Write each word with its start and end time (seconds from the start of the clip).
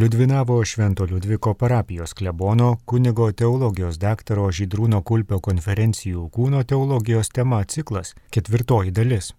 Liudvinavo 0.00 0.64
Švento 0.64 1.04
Liudviko 1.04 1.54
parapijos 1.54 2.12
klebono 2.14 2.76
kunigo 2.84 3.32
teologijos 3.32 3.96
daktaro 3.98 4.44
Žydrūno 4.58 5.00
Kulpio 5.02 5.40
konferencijų 5.42 6.26
kūno 6.36 6.60
teologijos 6.72 7.32
tema 7.34 7.58
ciklas- 7.64 8.14
ketvirtoji 8.36 8.92
dalis. 8.98 9.32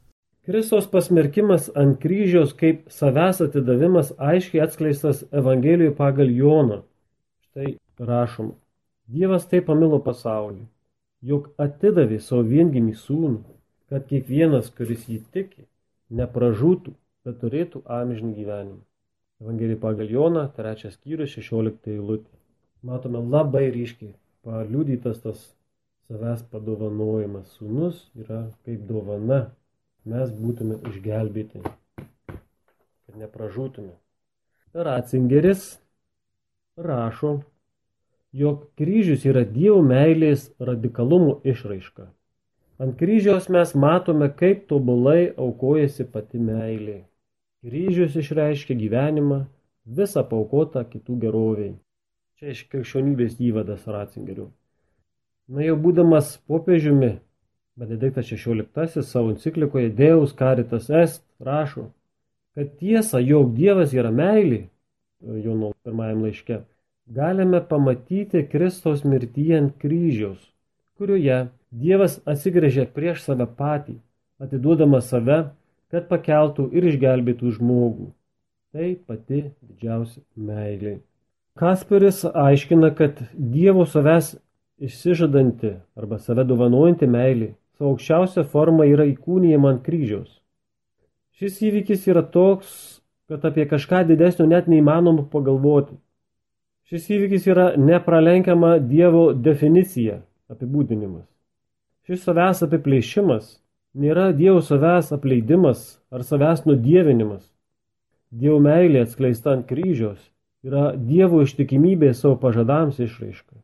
Kristos 0.45 0.89
pasmerkimas 0.95 1.69
ant 1.75 2.01
kryžiaus 2.01 2.51
kaip 2.61 2.89
savęs 2.97 3.39
atidavimas 3.45 4.11
aiškiai 4.31 4.63
atskleistas 4.65 5.23
Evangelijoje 5.31 5.95
pagal 5.95 6.35
Joną. 6.41 6.81
Štai 7.45 7.77
rašoma. 8.11 8.53
Dievas 9.07 9.47
taip 9.47 9.65
pamilo 9.71 10.01
pasaulį, 10.09 10.65
jog 11.21 11.49
atidavė 11.57 12.19
savo 12.19 12.43
viengimį 12.43 12.97
sūnų, 13.05 13.39
kad 13.89 14.07
kiekvienas, 14.11 14.69
kuris 14.75 15.07
jį 15.07 15.23
tiki, 15.31 15.63
nepražūtų, 16.11 16.93
bet 17.23 17.39
turėtų 17.39 17.85
amžinį 18.01 18.35
gyvenimą. 18.43 18.88
Evangelija 19.39 19.79
pagal 19.79 20.09
Joną, 20.11 20.41
trečias 20.51 20.97
skyrius, 20.97 21.31
16 21.31 21.93
eilutė. 21.93 22.33
Matome 22.83 23.21
labai 23.23 23.69
ryškiai 23.71 24.11
paliudytas 24.43 25.21
tas 25.23 25.45
savęs 26.09 26.41
padovanojimas. 26.51 27.53
Sūnus 27.55 28.01
yra 28.19 28.41
kaip 28.67 28.83
dovana, 28.89 29.39
mes 30.03 30.33
būtume 30.35 30.81
išgelbėti, 30.91 31.63
kad 31.63 33.19
nepražūtume. 33.21 33.95
Ratzingeris 34.75 35.69
rašo, 36.75 37.39
jog 38.35 38.65
kryžius 38.75 39.23
yra 39.23 39.45
Dievo 39.47 39.79
meilės 39.87 40.49
radikalumo 40.59 41.39
išraiška. 41.47 42.09
Ant 42.79 42.99
kryžiaus 42.99 43.47
mes 43.51 43.71
matome, 43.75 44.27
kaip 44.41 44.67
tobulai 44.67 45.31
aukojasi 45.35 46.05
pati 46.11 46.39
meilė. 46.39 47.05
Kryžius 47.65 48.15
išreiškia 48.15 48.77
gyvenimą, 48.79 49.43
visą 49.83 50.23
paukotą 50.23 50.85
kitų 50.87 51.17
geroviai. 51.23 51.73
Čia 52.39 52.53
iš 52.53 52.61
krikščionybės 52.71 53.35
įvadas 53.43 53.83
Ratzingerių. 53.83 54.45
Na 55.51 55.65
jau 55.65 55.75
būdamas 55.81 56.37
popiežiumi, 56.47 57.17
Benediktas 57.79 58.31
XVI 58.31 59.03
savo 59.03 59.33
enciklikoje 59.33 59.89
Deus 59.95 60.33
Caritas 60.39 60.89
Est 60.89 61.23
rašo, 61.39 61.89
kad 62.55 62.71
tiesa, 62.79 63.19
jog 63.19 63.53
Dievas 63.55 63.93
yra 63.95 64.11
meilė, 64.11 64.67
Jono 65.19 65.73
pirmajam 65.83 66.23
laiške, 66.23 66.61
galime 67.11 67.59
pamatyti 67.67 68.45
Kristaus 68.51 69.03
mirtyje 69.03 69.59
ant 69.59 69.77
kryžiaus, 69.83 70.39
kurioje 70.95 71.47
Dievas 71.71 72.21
atsigrėžė 72.23 72.87
prieš 72.95 73.23
save 73.27 73.47
patį, 73.59 73.99
atiduodamas 74.43 75.11
save, 75.11 75.39
kad 75.89 76.09
pakeltų 76.09 76.69
ir 76.75 76.89
išgelbėtų 76.91 77.55
žmogų. 77.57 78.11
Tai 78.73 78.89
pati 79.09 79.45
didžiausia 79.65 80.21
meilė. 80.37 80.99
Kasperis 81.59 82.21
aiškina, 82.27 82.91
kad 82.95 83.17
Dievo 83.33 83.85
savęs 83.89 84.35
išsižadanti 84.79 85.73
arba 85.97 86.19
save 86.21 86.45
dovanojanti 86.47 87.09
meilė 87.09 87.55
savo 87.79 87.95
aukščiausia 87.95 88.43
forma 88.43 88.85
yra 88.87 89.07
įkūnijama 89.07 89.73
ant 89.73 89.83
kryžiaus. 89.85 90.29
Šis 91.39 91.61
įvykis 91.63 92.05
yra 92.11 92.25
toks, 92.27 92.99
kad 93.31 93.45
apie 93.47 93.63
kažką 93.69 94.03
didesnio 94.09 94.47
net 94.49 94.67
neįmanoma 94.67 95.23
pagalvoti. 95.31 95.95
Šis 96.91 97.05
įvykis 97.15 97.47
yra 97.47 97.69
nepralenkiama 97.79 98.75
Dievo 98.83 99.29
definicija, 99.33 100.19
apibūdinimas. 100.51 101.27
Šis 102.09 102.25
savęs 102.25 102.65
apiplėšimas 102.65 103.55
nėra 103.95 104.31
Dievo 104.33 104.61
savęs 104.61 105.13
apleidimas 105.15 105.99
ar 106.11 106.23
savęs 106.23 106.65
nudievinimas. 106.65 107.43
Dievo 108.29 108.59
meilė 108.61 109.05
atskleista 109.05 109.55
ant 109.55 109.65
kryžiaus 109.69 110.19
yra 110.65 110.93
Dievo 110.95 111.41
ištikimybė 111.45 112.13
savo 112.13 112.37
pažadams 112.37 112.99
išraiška. 112.99 113.55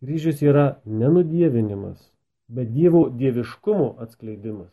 Kryžius 0.00 0.40
yra 0.40 0.80
nenudievinimas, 0.86 2.00
bet 2.48 2.72
Dievo 2.72 3.08
dieviškumo 3.12 3.96
atskleidimas. 4.00 4.72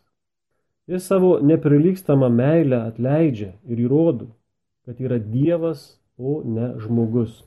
Jis 0.87 1.03
savo 1.03 1.33
neprilykstamą 1.43 2.29
meilę 2.31 2.85
atleidžia 2.87 3.51
ir 3.67 3.81
įrodo, 3.83 4.29
kad 4.87 5.01
yra 5.03 5.19
Dievas 5.19 5.97
o 6.17 6.41
ne 6.45 6.77
žmogus. 6.79 7.43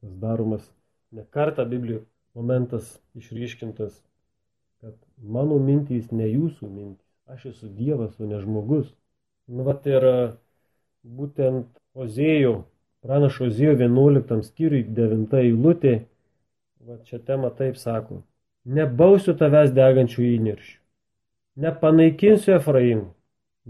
Tas 0.00 0.16
daromas 0.18 0.64
ne 1.12 1.22
kartą 1.30 1.68
Biblijoje 1.70 2.04
momentas 2.34 2.98
išryškintas, 3.14 3.94
mano 5.20 5.58
mintys 5.60 6.10
ne 6.12 6.28
jūsų 6.28 6.68
mintys, 6.68 7.06
aš 7.30 7.50
esu 7.52 7.68
Dievas, 7.76 8.16
o 8.20 8.26
ne 8.28 8.40
žmogus. 8.40 8.88
Nu, 9.50 9.64
vat 9.66 9.86
ir 9.90 10.06
būtent 11.02 11.68
Ozėjo, 11.94 12.64
pranašo 13.04 13.48
Ozėjo 13.50 13.76
11 13.80 14.42
skyriui 14.46 14.84
9 14.96 15.38
eilutė, 15.40 15.94
va 16.86 16.98
čia 17.06 17.18
tema 17.18 17.50
taip 17.50 17.78
sako, 17.80 18.22
nebausiu 18.64 19.34
tavęs 19.36 19.74
degančių 19.76 20.26
įniršių, 20.36 20.76
nepanaikinsiu 21.64 22.56
Efraimų, 22.58 23.08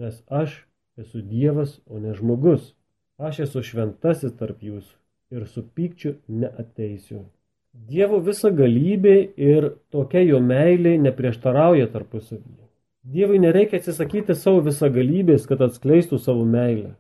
nes 0.01 0.21
aš 0.29 0.61
esu 1.01 1.23
Dievas, 1.25 1.81
o 1.87 1.99
ne 1.99 2.15
žmogus. 2.15 2.75
Aš 3.21 3.43
esu 3.45 3.63
šventasis 3.65 4.33
tarp 4.37 4.63
jūsų 4.65 5.37
ir 5.37 5.47
su 5.49 5.63
pykčiu 5.77 6.15
neateisiu. 6.29 7.25
Dievo 7.71 8.19
visa 8.27 8.51
galybė 8.51 9.17
ir 9.39 9.67
tokia 9.95 10.23
jo 10.27 10.41
meilė 10.43 10.97
neprieštarauja 10.99 11.87
tarpusavyje. 11.93 12.67
Dievui 13.11 13.39
nereikia 13.43 13.79
atsisakyti 13.81 14.35
savo 14.35 14.61
visagalybės, 14.67 15.47
kad 15.49 15.63
atskleistų 15.65 16.19
savo 16.19 16.45
meilę. 16.45 16.97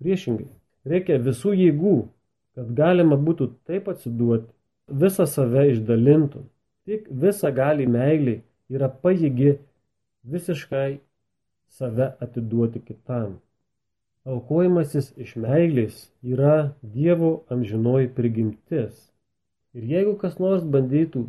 Priešingai, 0.00 0.48
reikia 0.88 1.18
visų 1.18 1.54
jėgų, 1.58 1.96
kad 2.56 2.74
galima 2.76 3.16
būtų 3.16 3.48
taip 3.68 3.88
atsiduoti, 3.92 4.50
visą 4.88 5.26
save 5.26 5.68
išdalintų. 5.72 6.44
Tik 6.86 7.08
visa 7.24 7.52
gali 7.54 7.86
meilė 7.86 8.40
yra 8.72 8.88
pajėgi 8.88 9.56
visiškai 10.28 11.00
save 11.72 12.12
atiduoti 12.20 12.82
kitam. 12.84 13.38
Aukojimasis 14.28 15.12
iš 15.18 15.34
meilės 15.40 16.04
yra 16.22 16.74
Dievo 16.82 17.42
amžinoji 17.50 18.12
prigimtis. 18.16 19.11
Ir 19.72 19.84
jeigu 19.88 20.16
kas 20.20 20.34
nors 20.42 20.64
bandytų 20.74 21.22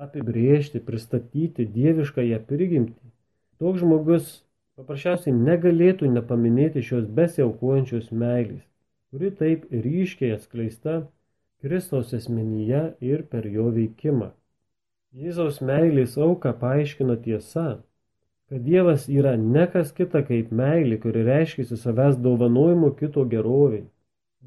apibriežti, 0.00 0.80
pristatyti 0.80 1.66
dieviškąją 1.74 2.38
prigimtį, 2.48 3.10
toks 3.60 3.82
žmogus 3.82 4.30
paprasčiausiai 4.80 5.34
negalėtų 5.36 6.08
nepaminėti 6.14 6.82
šios 6.86 7.04
besiaukojančios 7.18 8.08
meilės, 8.22 8.62
kuri 9.12 9.30
taip 9.40 9.66
ryškiai 9.86 10.32
atskleista 10.36 11.02
Kristaus 11.62 12.14
asmenyje 12.16 12.82
ir 13.04 13.26
per 13.34 13.44
jo 13.56 13.68
veikimą. 13.76 14.30
Jėzaus 15.12 15.60
meilės 15.60 16.16
auką 16.16 16.54
paaiškino 16.62 17.18
tiesa, 17.26 17.66
kad 18.48 18.64
Dievas 18.64 19.04
yra 19.12 19.34
ne 19.36 19.66
kas 19.74 19.92
kita 19.92 20.24
kaip 20.24 20.48
meilė, 20.62 20.96
kuri 21.04 21.26
reiškia 21.28 21.68
savęs 21.76 22.16
dovanojimu 22.24 22.94
kito 22.96 23.26
geroviai. 23.28 23.84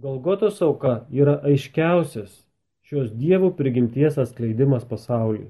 Golgotos 0.01 0.57
auka 0.65 0.95
yra 1.13 1.37
aiškiausias 1.45 2.41
šios 2.85 3.11
Dievo 3.13 3.51
prigimties 3.57 4.17
atskleidimas 4.21 4.85
pasauliui. 4.89 5.49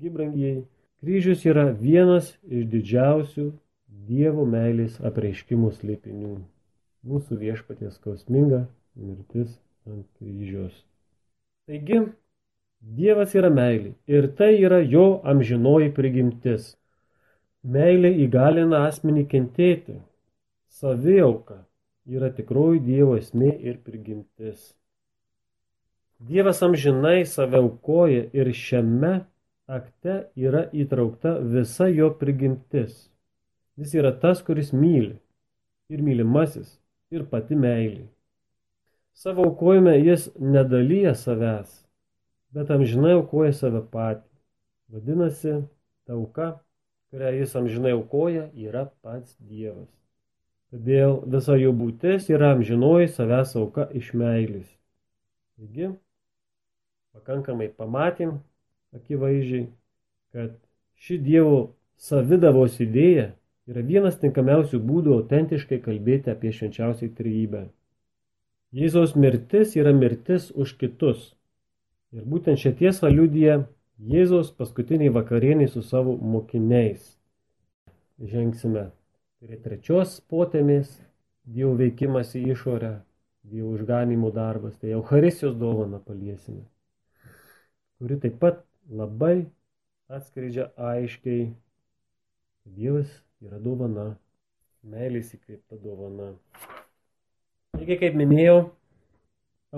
Gibrangiai, 0.00 0.62
kryžius 1.02 1.44
yra 1.44 1.66
vienas 1.76 2.32
iš 2.48 2.64
didžiausių 2.72 3.50
Dievo 4.08 4.46
meilės 4.48 4.96
apreiškimų 5.04 5.74
slėpinių. 5.76 6.32
Mūsų 7.06 7.38
viešpaties 7.42 7.98
skausminga 7.98 8.64
mirtis 8.96 9.58
ant 9.86 10.06
kryžiaus. 10.18 10.74
Taigi, 11.68 12.00
Dievas 12.82 13.34
yra 13.38 13.50
meilė 13.54 13.92
ir 14.10 14.26
tai 14.38 14.54
yra 14.58 14.80
jo 14.82 15.20
amžinoji 15.32 15.92
prigimtis. 15.94 16.72
Meilė 17.62 18.10
įgalina 18.24 18.86
asmenį 18.88 19.28
kentėti. 19.30 20.00
Saviauka 20.80 21.60
yra 22.08 22.32
tikroji 22.34 22.80
Dievo 22.88 23.18
esmė 23.20 23.52
ir 23.60 23.76
prigimtis. 23.86 24.72
Dievas 26.28 26.62
amžinai 26.62 27.24
save 27.26 27.58
aukoja 27.58 28.24
ir 28.32 28.52
šiame 28.54 29.12
akte 29.66 30.16
yra 30.38 30.64
įtraukta 30.84 31.34
visa 31.54 31.88
jo 31.90 32.12
prigimtis. 32.20 33.08
Jis 33.80 33.94
yra 33.98 34.12
tas, 34.24 34.42
kuris 34.46 34.72
myli 34.72 35.16
ir 35.92 36.02
mylimasis 36.06 36.76
ir 37.10 37.26
pati 37.30 37.58
meilė. 37.58 38.06
Savo 39.12 39.48
aukojime 39.50 39.96
jis 39.98 40.28
nedalyja 40.40 41.14
savęs, 41.18 41.72
bet 42.54 42.70
amžinai 42.72 43.16
aukoja 43.18 43.52
save 43.56 43.82
patį. 43.92 44.28
Vadinasi, 44.92 45.58
ta 46.06 46.14
auka 46.16 46.52
kurią 47.12 47.30
jis 47.36 47.56
amžinai 47.56 47.92
aukoja, 47.92 48.46
yra 48.56 48.86
pats 49.04 49.34
Dievas. 49.44 49.90
Todėl 50.72 51.18
visa 51.28 51.58
jo 51.60 51.74
būtis 51.76 52.30
yra 52.32 52.54
amžinoji 52.54 53.10
savęs 53.12 53.52
auka 53.60 53.84
iš 53.92 54.14
meilės. 54.16 54.70
Taigi, 55.58 55.90
pakankamai 57.16 57.68
pamatėm 57.76 58.38
akivaizdžiai, 58.96 59.68
kad 60.32 60.56
ši 61.02 61.18
Dievo 61.22 61.60
savidavos 62.00 62.80
idėja 62.82 63.32
yra 63.70 63.84
vienas 63.86 64.18
tinkamiausių 64.22 64.80
būdų 64.88 65.18
autentiškai 65.20 65.78
kalbėti 65.84 66.32
apie 66.32 66.52
švenčiausiai 66.56 67.12
trejybę. 67.18 67.66
Jėzaus 68.72 69.12
mirtis 69.14 69.76
yra 69.76 69.92
mirtis 69.92 70.48
už 70.56 70.74
kitus. 70.80 71.32
Ir 72.16 72.24
būtent 72.28 72.60
šią 72.60 72.72
tiesą 72.80 73.10
liudija 73.12 73.62
Jėzaus 74.02 74.50
paskutiniai 74.56 75.12
vakarieniai 75.14 75.70
su 75.70 75.82
savo 75.84 76.16
mokiniais. 76.16 77.04
Žengsime 78.18 78.88
prie 79.42 79.58
trečios 79.60 80.18
potėmės 80.32 80.96
Dievo 81.44 81.76
veikimas 81.78 82.32
į 82.38 82.42
išorę, 82.54 82.92
Dievo 83.52 83.76
išganimo 83.76 84.30
darbas, 84.34 84.76
tai 84.80 84.94
Eucharistijos 84.96 85.56
dovana 85.58 85.98
paliesime, 85.98 86.64
kuri 88.02 88.16
taip 88.18 88.40
pat 88.42 88.56
labai 88.90 89.44
atskleidžia 90.10 90.64
aiškiai, 90.74 91.42
kad 92.64 92.72
Dievas 92.74 93.12
yra 93.46 93.60
dovana, 93.62 94.06
meilės 94.82 95.28
įkreipta 95.36 95.78
dovana. 95.78 96.32
Taigi, 97.76 97.98
kaip 98.00 98.16
minėjau, 98.18 98.56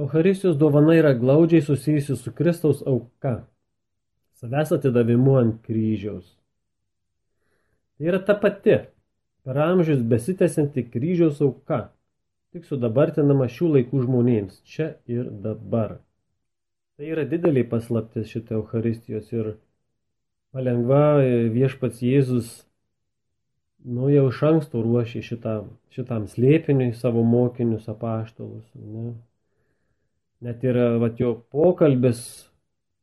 Eucharistijos 0.01 0.57
dovana 0.57 0.97
yra 0.97 1.13
glaudžiai 1.21 1.67
susijusi 1.67 2.17
su 2.17 2.33
Kristaus 2.33 2.81
auka, 2.89 3.35
savęs 4.41 4.73
atidavimu 4.79 5.37
ant 5.43 5.61
kryžiaus. 5.69 6.25
Tai 7.99 8.09
yra 8.09 8.23
ta 8.25 8.39
pati 8.41 8.79
per 9.45 9.61
amžius 9.67 10.01
besitęsianti 10.01 10.89
kryžiaus 10.97 11.45
auka, 11.45 11.83
tik 12.57 12.65
sudabartinama 12.73 13.53
šių 13.53 13.71
laikų 13.77 14.03
žmonėms, 14.09 14.65
čia 14.65 14.95
ir 15.13 15.29
dabar. 15.45 15.99
Tai 16.95 17.09
yra 17.11 17.25
didelį 17.27 17.65
paslaptis 17.71 18.29
šitą 18.31 18.61
Eucharistijos 18.61 19.33
ir 19.35 19.57
palengva 20.55 21.19
viešpats 21.51 22.03
Jėzus 22.07 22.53
nu, 23.85 24.09
jau 24.13 24.29
iš 24.31 24.41
anksto 24.49 24.83
ruošė 24.85 25.23
šitam, 25.27 25.73
šitam 25.95 26.29
slėpiniui 26.31 26.95
savo 26.97 27.25
mokinius 27.27 27.89
apaštalus. 27.91 28.65
Ne? 28.79 29.15
Net 30.45 30.65
ir 30.65 30.79
vat, 31.03 31.19
jo 31.21 31.35
pokalbis 31.53 32.23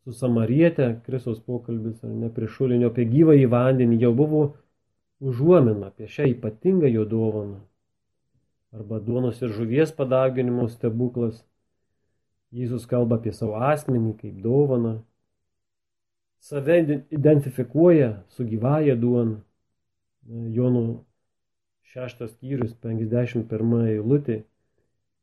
su 0.01 0.15
Samarietė, 0.17 0.93
Kristaus 1.05 1.41
pokalbis, 1.45 2.01
ne 2.03 2.31
prie 2.33 2.49
šulinio 2.49 2.89
apie 2.89 3.05
gyvą 3.11 3.35
į 3.37 3.47
vandenį 3.51 3.99
jau 4.01 4.13
buvo 4.17 4.45
užuomina 5.21 5.91
apie 5.91 6.09
šią 6.09 6.31
ypatingą 6.33 6.89
jo 6.89 7.05
dovaną. 7.05 7.59
Arba 8.71 9.01
duonos 9.03 9.41
ir 9.43 9.51
žuvies 9.53 9.91
padaginimo 9.93 10.69
stebuklas. 10.71 11.43
Jėzus 12.51 12.87
kalba 12.89 13.17
apie 13.19 13.31
savo 13.35 13.59
asmenį 13.71 14.15
kaip 14.19 14.41
dovaną. 14.43 14.97
Save 16.41 16.77
identifikuoja 17.13 18.11
su 18.35 18.45
gyvaja 18.49 18.97
duona. 18.99 19.39
Jonų 20.57 20.83
šeštas 21.93 22.35
skyrius, 22.35 22.75
51 22.83 23.87
eilutė. 23.95 24.41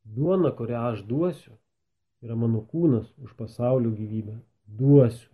Duona, 0.09 0.51
kurią 0.55 0.83
aš 0.89 1.03
duosiu, 1.07 1.53
yra 2.25 2.35
mano 2.39 2.63
kūnas 2.71 3.09
už 3.23 3.35
pasaulio 3.37 3.91
gyvybę. 3.93 4.39
Duosiu, 4.79 5.29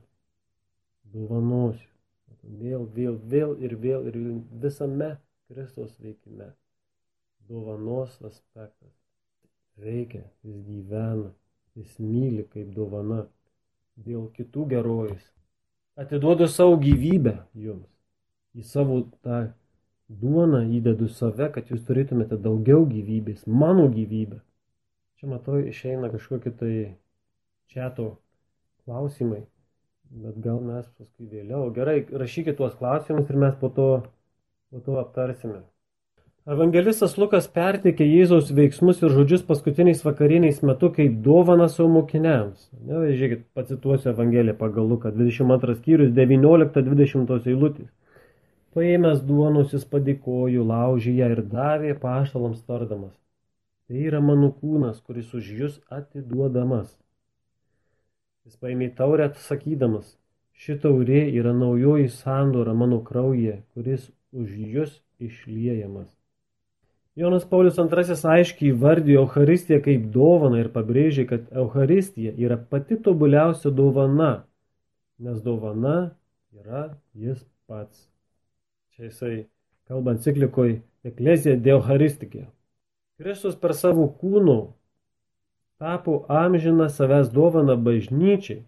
dovanosiu 1.13 1.95
vėl, 2.45 2.85
vėl, 2.93 3.17
vėl 3.31 3.55
ir 3.63 3.75
vėl 3.75 4.07
ir 4.09 4.17
visame 4.61 5.15
Kristaus 5.47 5.95
veikime. 5.99 6.53
Dovanos 7.47 8.17
aspektas. 8.25 8.93
Veikia, 9.77 10.23
jis 10.43 10.61
gyvena, 10.65 11.33
jis 11.79 11.97
myli 11.99 12.45
kaip 12.51 12.73
dovana. 12.75 13.25
Dėl 13.95 14.25
kitų 14.35 14.65
gerojus. 14.73 15.21
Atiduodu 15.95 16.49
savo 16.51 16.75
gyvybę 16.81 17.37
jums. 17.55 17.87
Į 18.55 18.65
savo 18.67 18.97
tą 19.23 19.37
duoną 20.11 20.65
įdedu 20.75 21.07
save, 21.07 21.47
kad 21.55 21.71
jūs 21.71 21.85
turėtumėte 21.87 22.35
daugiau 22.35 22.83
gyvybės, 22.89 23.47
mano 23.47 23.87
gyvybę. 23.95 24.41
Čia 25.15 25.31
matau 25.31 25.63
išeina 25.63 26.11
kažkokie 26.11 26.51
tai 26.59 26.75
čato 27.71 28.17
klausimai 28.83 29.45
bet 30.09 30.37
gal 30.41 30.59
mes 30.63 30.85
paskui 30.97 31.27
vėliau. 31.31 31.69
Gerai, 31.75 31.97
rašykit 32.23 32.57
tuos 32.59 32.75
klausimus 32.79 33.29
ir 33.31 33.39
mes 33.41 33.55
po 33.61 33.69
to, 33.77 33.87
po 34.71 34.81
to 34.85 34.99
aptarsime. 35.01 35.61
Evangelistas 36.45 37.15
Lukas 37.17 37.47
perteikė 37.49 38.05
Jėzaus 38.05 38.51
veiksmus 38.53 38.99
ir 39.01 39.09
žodžius 39.09 39.41
paskutiniais 39.47 40.03
vakariniais 40.05 40.59
metu 40.61 40.91
kaip 40.93 41.13
dovana 41.25 41.65
savo 41.73 41.87
mokiniams. 41.89 42.67
Ne, 42.85 42.99
žiūrėkit, 43.07 43.39
pacituosiu 43.57 44.11
Evangeliją 44.11 44.53
pagal 44.59 44.85
Luką 44.91 45.09
22 45.15 45.73
skyrius 45.79 46.11
19-20 46.13 47.47
eilutės. 47.49 47.87
Paėmęs 48.77 49.23
duonus 49.25 49.73
jis 49.73 49.87
padėkojo, 49.89 50.67
laužė 50.69 51.15
ją 51.17 51.29
ir 51.33 51.41
davė 51.49 51.95
paštalams 52.03 52.59
tardamas. 52.67 53.15
Tai 53.89 54.03
yra 54.03 54.19
mano 54.21 54.51
kūnas, 54.53 54.99
kuris 55.01 55.31
už 55.33 55.49
jūs 55.61 55.79
atiduodamas. 55.89 56.91
Jis 58.45 58.59
paėmė 58.61 58.91
taurę 59.01 59.31
sakydamas, 59.47 60.13
ši 60.53 60.77
taurė 60.85 61.23
yra 61.39 61.55
naujoji 61.57 62.13
sandora 62.19 62.77
mano 62.83 63.01
kraujyje, 63.09 63.63
kuris 63.73 64.11
už 64.29 64.53
jūs 64.75 64.93
išliejamas. 65.17 66.13
Jonas 67.15 67.45
Paulius 67.47 67.77
II 67.79 68.15
aiškiai 68.31 68.73
įvardijo 68.73 69.21
Eucharistiją 69.23 69.79
kaip 69.85 70.09
dovaną 70.11 70.57
ir 70.59 70.67
pabrėžė, 70.73 71.23
kad 71.29 71.45
Eucharistija 71.55 72.33
yra 72.35 72.57
pati 72.59 72.97
tobuliausia 72.99 73.71
dovana, 73.71 74.31
nes 75.23 75.39
dovana 75.45 75.95
yra 76.59 76.81
jis 77.15 77.39
pats. 77.71 78.09
Čia 78.95 79.07
jisai 79.07 79.37
kalba 79.87 80.17
enciklikoje 80.17 80.81
Eklezija 81.07 81.55
de 81.55 81.71
Eucharistikė. 81.77 82.43
Kristus 83.15 83.55
per 83.55 83.77
savo 83.79 84.09
kūnų 84.19 84.59
tapo 85.79 86.19
amžiną 86.27 86.91
savęs 86.91 87.31
dovaną 87.31 87.79
bažnyčiai, 87.79 88.65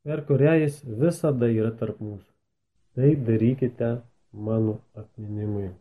per 0.00 0.24
kurią 0.24 0.58
jis 0.64 0.80
visada 0.84 1.52
yra 1.52 1.76
tarp 1.76 2.00
mūsų. 2.00 2.28
Taip 2.96 3.24
darykite 3.28 3.98
mano 4.32 4.78
atminimui. 4.96 5.74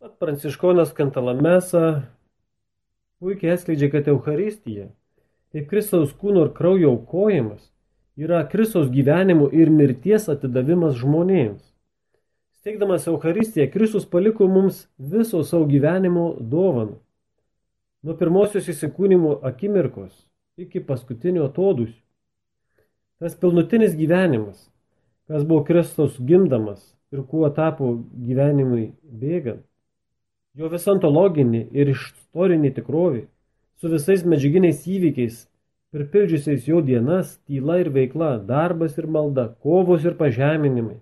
Pat 0.00 0.14
Pranciškonas 0.16 0.94
Kantalamesa 0.96 2.02
puikiai 3.20 3.52
atskleidžia, 3.52 3.90
kad 3.92 4.06
Euharistija, 4.08 4.86
kaip 5.52 5.66
Kristaus 5.68 6.14
kūno 6.16 6.46
ir 6.46 6.54
kraujo 6.56 6.94
aukojimas, 6.94 7.66
yra 8.16 8.38
Kristaus 8.48 8.88
gyvenimo 8.94 9.50
ir 9.52 9.68
mirties 9.68 10.30
atidavimas 10.32 10.96
žmonėms. 11.02 11.60
Steigdamas 12.62 13.04
Euharistiją, 13.12 13.68
Kristus 13.76 14.08
paliko 14.08 14.48
mums 14.48 14.86
viso 14.96 15.44
savo 15.44 15.68
gyvenimo 15.68 16.30
dovaną 16.40 16.96
nuo 18.00 18.16
pirmosios 18.16 18.72
įsikūnimo 18.72 19.36
akimirkos 19.52 20.14
iki 20.56 20.80
paskutinio 20.80 21.44
atodūsio. 21.52 22.00
Tas 23.20 23.36
pilnutinis 23.36 23.92
gyvenimas, 24.00 24.70
kas 25.28 25.44
buvo 25.44 25.66
Kristus 25.68 26.16
gimdamas 26.16 26.86
ir 27.12 27.20
kuo 27.28 27.52
tapo 27.52 27.98
gyvenimui 28.16 28.94
bėgant, 29.04 29.66
jo 30.58 30.70
visa 30.72 30.92
ontologinė 30.94 31.66
ir 31.72 31.92
istorinė 31.94 32.72
tikrovė, 32.76 33.26
su 33.80 33.90
visais 33.92 34.24
medžiaginiais 34.26 34.86
įvykiais, 34.86 35.44
pripildžiusiais 35.94 36.68
jo 36.68 36.80
dienas, 36.86 37.38
tyla 37.48 37.80
ir 37.82 37.90
veikla, 37.94 38.36
darbas 38.46 38.98
ir 38.98 39.08
malda, 39.10 39.50
kovos 39.62 40.06
ir 40.06 40.16
pažeminimai, 40.20 41.00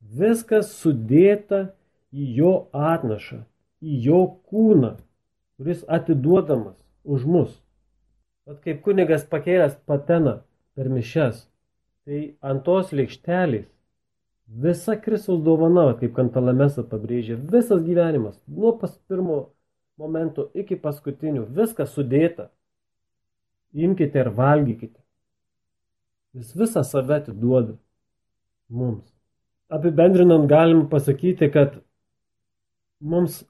viskas 0.00 0.74
sudėta 0.80 1.70
į 2.12 2.30
jo 2.40 2.54
atnašą, 2.72 3.42
į 3.80 4.00
jo 4.08 4.22
kūną 4.48 4.96
kuris 5.56 5.84
atiduodamas 5.88 6.76
už 7.04 7.24
mus. 7.24 7.52
Vat 8.46 8.60
kaip 8.64 8.82
kunigas 8.84 9.24
pakėlęs 9.26 9.78
pateną 9.88 10.40
per 10.76 10.90
mišes, 10.92 11.46
tai 12.04 12.36
ant 12.44 12.62
tos 12.66 12.92
lėkštelės 12.92 13.66
visa 14.46 14.96
Kristaus 14.96 15.42
dovana, 15.42 15.90
kaip 16.00 16.14
Kantalamesa 16.16 16.84
pabrėžė, 16.86 17.36
visas 17.52 17.82
gyvenimas, 17.86 18.38
nuo 18.46 18.72
pas 18.78 18.94
pirmo 19.08 19.40
momento 19.98 20.50
iki 20.54 20.78
paskutinių, 20.80 21.46
viskas 21.56 21.92
sudėta. 21.96 22.50
Imkite 23.76 24.22
ir 24.22 24.30
valgykite. 24.32 25.00
Jis 26.36 26.52
visą 26.56 26.84
save 26.84 27.16
atiduoda 27.20 27.76
mums. 28.68 29.04
Apibendrinant 29.72 30.46
galim 30.48 30.86
pasakyti, 30.88 31.48
kad 31.52 31.80
mums 33.00 33.42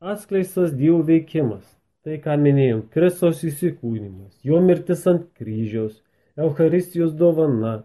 atskleistas 0.00 0.72
Dievo 0.76 1.02
veikimas. 1.04 1.64
Tai, 2.04 2.18
ką 2.20 2.34
minėjom, 2.36 2.82
Kristaus 2.92 3.40
įsikūnymas, 3.48 4.36
jo 4.44 4.58
mirtis 4.60 5.06
ant 5.08 5.22
kryžiaus, 5.38 6.02
Eucharistijos 6.36 7.14
dovana. 7.16 7.78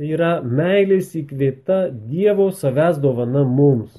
Tai 0.00 0.08
yra 0.16 0.28
meilės 0.40 1.10
įkvėpta 1.12 1.90
Dievo 1.92 2.46
savęs 2.56 2.96
dovana 3.04 3.42
mums. 3.44 3.98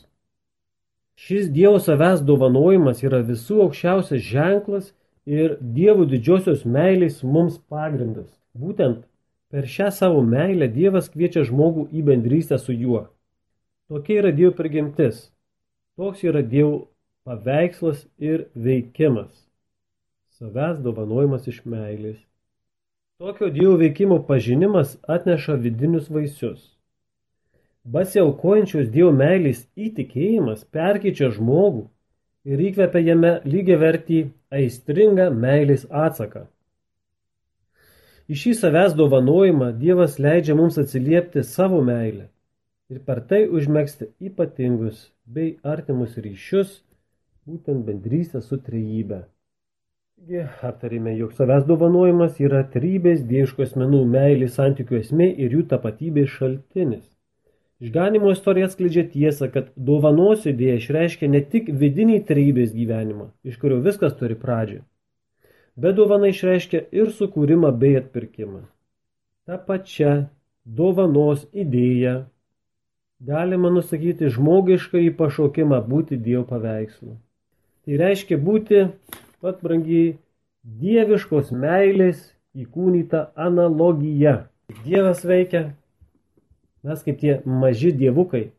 Šis 1.13 1.51
Dievo 1.53 1.77
savęs 1.77 2.23
dovanojimas 2.25 3.03
yra 3.05 3.19
visų 3.27 3.59
aukščiausias 3.67 4.23
ženklas 4.25 4.87
ir 5.29 5.59
Dievo 5.61 6.07
didžiosios 6.09 6.63
meilės 6.65 7.19
mums 7.21 7.59
pagrindas. 7.69 8.31
Būtent 8.57 9.03
per 9.53 9.69
šią 9.69 9.91
savo 9.93 10.23
meilę 10.25 10.71
Dievas 10.73 11.11
kviečia 11.13 11.45
žmogų 11.45 11.85
į 11.93 12.01
bendrystę 12.09 12.57
su 12.57 12.73
juo. 12.73 13.03
Tokia 13.85 14.23
yra 14.23 14.33
Dievo 14.33 14.55
prigimtis. 14.57 15.27
Toks 16.01 16.25
yra 16.25 16.41
Dievo 16.41 16.87
paveikslas 17.29 18.07
ir 18.17 18.47
veikimas. 18.55 19.29
savęs 20.41 20.81
dovanojimas 20.81 21.45
iš 21.45 21.61
meilės. 21.69 22.17
Tokio 23.21 23.49
Dievo 23.49 23.75
veikimo 23.77 24.15
pažinimas 24.27 24.97
atneša 25.07 25.53
vidinius 25.53 26.07
vaisius. 26.09 26.61
Basiaukojančios 27.95 28.87
Dievo 28.89 29.11
meilės 29.13 29.59
įtikėjimas 29.87 30.63
perkyčia 30.77 31.27
žmogų 31.35 31.83
ir 32.49 32.63
įkvepia 32.69 33.03
jame 33.05 33.31
lygiai 33.45 33.77
vertį 33.83 34.21
aistringą 34.59 35.27
meilės 35.43 35.83
atsaką. 36.05 36.41
Į 38.25 38.39
šį 38.43 38.53
savęs 38.63 38.95
dovanojimą 38.97 39.67
Dievas 39.83 40.17
leidžia 40.27 40.55
mums 40.57 40.79
atsiliepti 40.81 41.43
savo 41.45 41.83
meilę 41.91 42.25
ir 42.89 43.03
per 43.05 43.21
tai 43.33 43.43
užmėgsti 43.59 44.07
ypatingus 44.31 45.05
bei 45.27 45.59
artimus 45.75 46.17
ryšius, 46.25 46.73
būtent 47.45 47.85
bendrystę 47.85 48.41
su 48.41 48.57
trejybe. 48.57 49.21
Taigi, 50.21 50.41
aptarėme, 50.61 51.15
jog 51.17 51.31
savęs 51.33 51.63
dovanojimas 51.65 52.35
yra 52.45 52.59
trybės 52.73 53.23
dieviškų 53.25 53.63
asmenų 53.65 54.01
meilės 54.05 54.51
santykių 54.59 54.99
esmė 54.99 55.25
ir 55.45 55.55
jų 55.55 55.61
tapatybės 55.71 56.27
šaltinis. 56.35 57.07
Išganimo 57.81 58.29
istorija 58.35 58.67
atskleidžia 58.69 59.07
tiesą, 59.15 59.47
kad 59.55 59.71
dovanos 59.87 60.45
idėja 60.45 60.75
išreiškia 60.77 61.29
ne 61.33 61.41
tik 61.53 61.71
vidinį 61.83 62.19
trybės 62.27 62.69
gyvenimą, 62.75 63.31
iš 63.49 63.57
kurio 63.63 63.79
viskas 63.87 64.13
turi 64.19 64.37
pradžią, 64.43 64.83
bet 65.81 65.97
dovana 65.97 66.29
išreiškia 66.29 66.83
ir 67.01 67.09
sukūrimą 67.17 67.73
bei 67.81 67.97
atpirkimą. 68.03 68.61
Ta 69.49 69.57
pačia 69.57 70.13
dovanos 70.65 71.47
idėja 71.65 72.13
galima 73.33 73.73
nusakyti 73.73 74.29
žmogišką 74.37 75.01
į 75.07 75.15
pašaukimą 75.17 75.81
būti 75.89 76.21
Dievo 76.29 76.45
paveikslu. 76.53 77.17
Tai 77.81 78.03
reiškia 78.05 78.37
būti 78.37 78.85
pat 79.41 79.61
brangiai 79.65 80.15
dieviškos 80.63 81.51
meilės 81.51 82.31
įkūnyta 82.57 83.31
analogija. 83.39 84.47
Dievas 84.85 85.23
veikia, 85.27 85.71
mes 86.85 87.01
kaip 87.03 87.19
tie 87.19 87.37
maži 87.45 87.91
dievukai, 87.95 88.51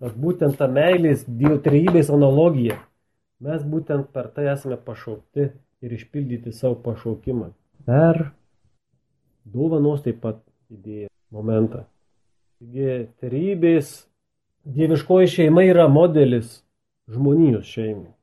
bet 0.00 0.16
būtent 0.16 0.56
ta 0.60 0.68
meilės 0.70 1.26
dievotrejybės 1.26 2.12
analogija, 2.14 2.78
mes 3.44 3.64
būtent 3.66 4.08
per 4.14 4.30
tai 4.34 4.48
esame 4.54 4.78
pašaukti 4.80 5.50
ir 5.82 5.94
išpildyti 5.94 6.54
savo 6.54 6.78
pašaukimą. 6.86 7.52
Per 7.88 8.30
dovanos 9.44 10.04
taip 10.04 10.20
pat 10.22 10.40
idėją 10.72 11.10
momentą. 11.34 11.84
Taigi, 12.58 13.08
trejybės 13.22 13.90
dieviškoji 14.68 15.34
šeima 15.34 15.64
yra 15.68 15.86
modelis 15.92 16.62
žmonijos 17.08 17.68
šeimai 17.70 18.17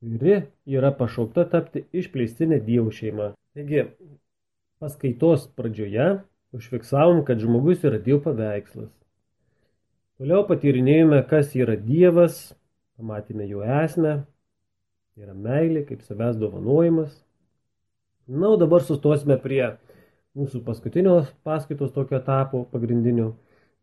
kuri 0.00 0.36
yra 0.64 0.90
pašaukta 0.96 1.44
tapti 1.52 1.82
išplėstinė 1.92 2.60
dievų 2.64 2.92
šeima. 2.96 3.26
Taigi, 3.56 3.84
paskaitos 4.80 5.44
pradžioje 5.56 6.22
užfiksavom, 6.56 7.20
kad 7.28 7.42
žmogus 7.42 7.84
yra 7.84 8.00
dievo 8.00 8.22
paveikslas. 8.24 8.88
Toliau 10.20 10.46
patyrinėjome, 10.48 11.20
kas 11.28 11.52
yra 11.56 11.76
dievas, 11.76 12.40
pamatėme 12.96 13.48
jo 13.48 13.60
esmę, 13.64 14.14
tai 15.12 15.26
yra 15.26 15.36
meilė 15.36 15.84
kaip 15.88 16.00
savęs 16.08 16.40
dovanojimas. 16.40 17.12
Na, 18.30 18.54
o 18.54 18.56
dabar 18.60 18.84
sustosime 18.86 19.36
prie 19.42 19.62
mūsų 20.38 20.62
paskutinio 20.64 21.18
paskaitos 21.44 21.92
tokio 21.92 22.20
etapo 22.20 22.64
pagrindinio. 22.72 23.34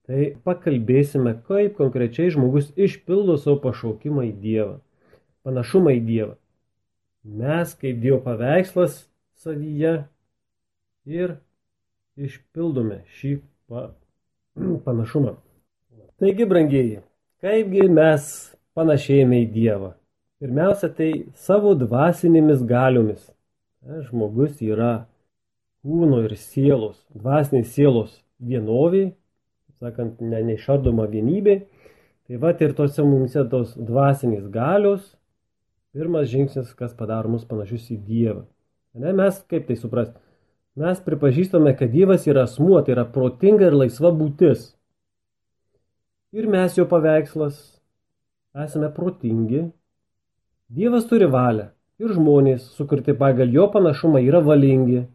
Tai 0.08 0.32
pakalbėsime, 0.48 1.36
kaip 1.46 1.76
konkrečiai 1.78 2.32
žmogus 2.34 2.72
išpildo 2.80 3.36
savo 3.42 3.60
pašaukimą 3.66 4.30
į 4.30 4.36
Dievą 4.42 4.78
panašumą 5.48 5.96
į 5.96 6.04
Dievą. 6.08 6.36
Mes 7.28 7.74
kaip 7.80 8.00
Dievo 8.04 8.20
paveikslas 8.24 9.06
savyje 9.40 9.94
ir 11.08 11.38
išpildome 12.20 13.02
šį 13.18 13.38
pa, 13.70 13.90
panašumą. 14.88 15.38
Taigi, 16.18 16.48
brangieji, 16.50 17.02
kaipgi 17.44 17.88
mes 17.94 18.30
panašėjame 18.78 19.44
į 19.46 19.50
Dievą? 19.54 19.94
Pirmiausia, 20.42 20.90
tai 20.94 21.12
savo 21.38 21.74
dvasinėmis 21.78 22.62
galiomis. 22.70 23.24
Žmogus 24.08 24.60
yra 24.62 25.08
kūno 25.86 26.20
ir 26.26 26.36
sielos, 26.38 27.00
dvasinės 27.16 27.72
sielos 27.74 28.18
vienoviai, 28.44 29.14
sakant, 29.80 30.20
ne, 30.22 30.44
neišardoma 30.52 31.08
vienybė. 31.10 31.62
Tai 32.28 32.42
va 32.44 32.52
ir 32.60 32.74
tose 32.78 33.06
mumise 33.08 33.46
tos 33.50 33.72
dvasinės 33.78 34.50
galios 34.52 35.14
Pirmas 35.98 36.28
žingsnis, 36.30 36.76
kas 36.78 36.92
padaro 36.94 37.32
mus 37.34 37.46
panašius 37.50 37.88
į 37.90 37.96
Dievą. 38.06 38.44
Ne, 39.02 39.16
mes 39.18 39.40
kaip 39.50 39.64
tai 39.66 39.78
suprasti? 39.80 40.20
Mes 40.78 41.00
pripažįstame, 41.02 41.72
kad 41.78 41.90
Dievas 41.90 42.28
yra 42.30 42.44
asmuo, 42.46 42.78
tai 42.86 42.94
yra 42.94 43.06
protinga 43.10 43.66
ir 43.66 43.74
laisva 43.74 44.12
būtis. 44.14 44.76
Ir 46.38 46.46
mes 46.54 46.76
jo 46.78 46.86
paveikslas 46.86 47.58
esame 48.66 48.92
protingi. 48.94 49.64
Dievas 50.70 51.08
turi 51.10 51.26
valią 51.34 51.72
ir 51.98 52.14
žmonės, 52.14 52.68
sukurti 52.78 53.16
pagal 53.18 53.50
jo 53.58 53.66
panašumą, 53.74 54.22
yra 54.22 54.44
valingi. 54.46 55.08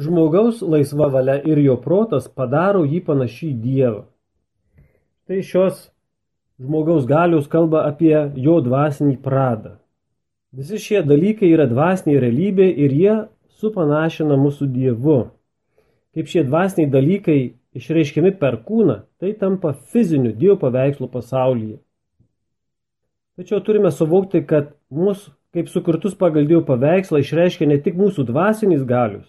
Žmogaus 0.00 0.62
laisva 0.62 1.10
valia 1.12 1.36
ir 1.44 1.60
jo 1.60 1.76
protas 1.82 2.30
padaro 2.32 2.86
jį 2.88 3.02
panašį 3.04 3.50
į 3.50 3.58
Dievą. 3.66 4.02
Tai 5.28 5.42
šios 5.44 5.90
žmogaus 6.56 7.04
galios 7.10 7.52
kalba 7.52 7.84
apie 7.90 8.16
jo 8.40 8.56
dvasinį 8.64 9.18
pradą. 9.20 9.79
Visi 10.50 10.80
šie 10.82 11.04
dalykai 11.06 11.52
yra 11.54 11.68
dvasiniai 11.70 12.20
realybė 12.24 12.66
ir 12.84 12.94
jie 12.94 13.16
supanašina 13.60 14.38
mūsų 14.40 14.66
Dievu. 14.74 15.20
Kaip 16.14 16.30
šie 16.30 16.42
dvasiniai 16.48 16.90
dalykai 16.90 17.40
išreiškiami 17.78 18.32
per 18.40 18.58
kūną, 18.66 19.04
tai 19.22 19.30
tampa 19.38 19.76
fiziniu 19.92 20.32
Dievo 20.34 20.58
paveikslu 20.64 21.06
pasaulyje. 21.12 21.78
Tačiau 23.38 23.62
turime 23.62 23.92
suvokti, 23.94 24.42
kad 24.42 24.74
mūsų 24.90 25.30
kaip 25.54 25.70
sukurtus 25.70 26.14
pagal 26.14 26.46
Dievo 26.46 26.62
paveikslą 26.66 27.22
išreiškia 27.22 27.66
ne 27.70 27.78
tik 27.82 27.98
mūsų 27.98 28.26
dvasinis 28.28 28.82
galius, 28.86 29.26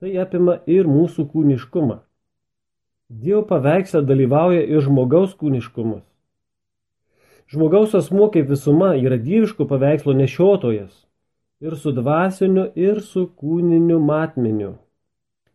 tai 0.00 0.16
apima 0.20 0.60
ir 0.68 0.88
mūsų 0.88 1.26
kūniškumą. 1.32 1.98
Dievo 3.24 3.42
paveikslą 3.48 4.04
dalyvauja 4.08 4.64
ir 4.64 4.84
žmogaus 4.84 5.34
kūniškumas. 5.40 6.04
Žmogaus 7.54 7.92
asmuo 7.94 8.32
kaip 8.34 8.48
visuma 8.50 8.96
yra 8.98 9.14
dieviško 9.22 9.68
paveikslo 9.70 10.12
nešiotojas 10.18 11.04
ir 11.62 11.76
su 11.78 11.92
dvasiniu, 11.94 12.64
ir 12.74 12.98
su 13.00 13.28
kūniniu 13.38 14.00
matmeniu. 14.02 14.72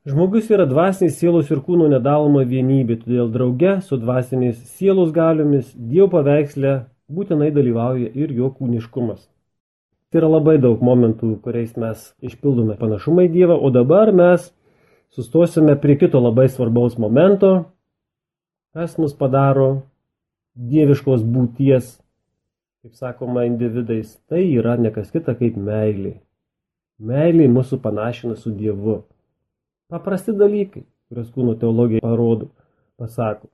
Žmogus 0.08 0.48
yra 0.48 0.64
dvasinės 0.70 1.18
sielos 1.20 1.50
ir 1.52 1.60
kūno 1.66 1.90
nedaloma 1.92 2.46
vienybė, 2.48 3.02
todėl 3.02 3.28
drauge 3.34 3.74
su 3.84 4.00
dvasinės 4.00 4.62
sielos 4.78 5.12
galiomis 5.12 5.74
Dievo 5.76 6.08
paveiksle 6.14 6.72
būtinai 7.12 7.52
dalyvauja 7.52 8.14
ir 8.16 8.32
jo 8.32 8.48
kūniškumas. 8.56 9.28
Tai 10.10 10.22
yra 10.22 10.32
labai 10.38 10.56
daug 10.64 10.80
momentų, 10.80 11.36
kuriais 11.44 11.76
mes 11.76 12.08
išpildome 12.24 12.80
panašumą 12.80 13.28
į 13.28 13.34
Dievą, 13.36 13.60
o 13.60 13.74
dabar 13.76 14.14
mes 14.16 14.48
sustosime 15.12 15.76
prie 15.84 16.00
kito 16.00 16.24
labai 16.24 16.48
svarbaus 16.48 16.96
momento, 16.98 17.52
kas 18.72 18.96
mus 18.98 19.12
padaro 19.20 19.82
dieviškos 20.60 21.24
būties, 21.24 21.94
kaip 22.84 22.96
sakoma, 23.00 23.46
individais, 23.48 24.18
tai 24.28 24.44
yra 24.52 24.76
nekas 24.80 25.12
kita 25.14 25.36
kaip 25.40 25.58
meilė. 25.60 26.18
Meilė 27.00 27.48
mūsų 27.52 27.80
panašina 27.84 28.36
su 28.36 28.52
Dievu. 28.52 29.02
Paprasti 29.90 30.36
dalykai, 30.36 30.84
kuriuos 31.08 31.30
kūno 31.36 31.56
teologija 31.60 32.04
parodo, 32.04 32.50
pasako. 33.00 33.48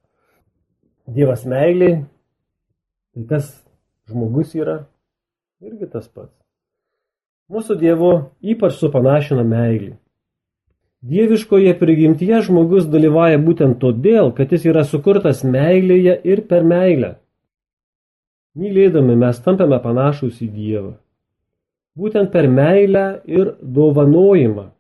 Dievas 1.06 1.46
meilė, 1.46 1.92
tai 3.14 3.28
kas 3.30 3.52
žmogus 4.10 4.56
yra, 4.58 4.80
irgi 5.62 5.90
tas 5.92 6.10
pats. 6.10 6.34
Mūsų 7.54 7.78
Dievo 7.78 8.12
ypač 8.42 8.80
supanašina 8.80 9.46
meilį. 9.46 9.94
Dieviškoje 11.06 11.76
prigimtyje 11.78 12.40
žmogus 12.48 12.88
dalyvauja 12.90 13.38
būtent 13.38 13.78
todėl, 13.78 14.32
kad 14.34 14.50
jis 14.50 14.64
yra 14.72 14.82
sukurtas 14.90 15.44
meilėje 15.46 16.16
ir 16.26 16.40
per 16.50 16.64
meilę. 16.66 17.12
Mylėdami 18.58 19.18
mes 19.22 19.42
tampame 19.46 19.78
panašus 19.84 20.40
į 20.42 20.48
Dievą. 20.56 20.94
Būtent 22.00 22.32
per 22.34 22.48
meilę 22.50 23.04
ir 23.30 23.52
dovanojimą. 23.62 24.72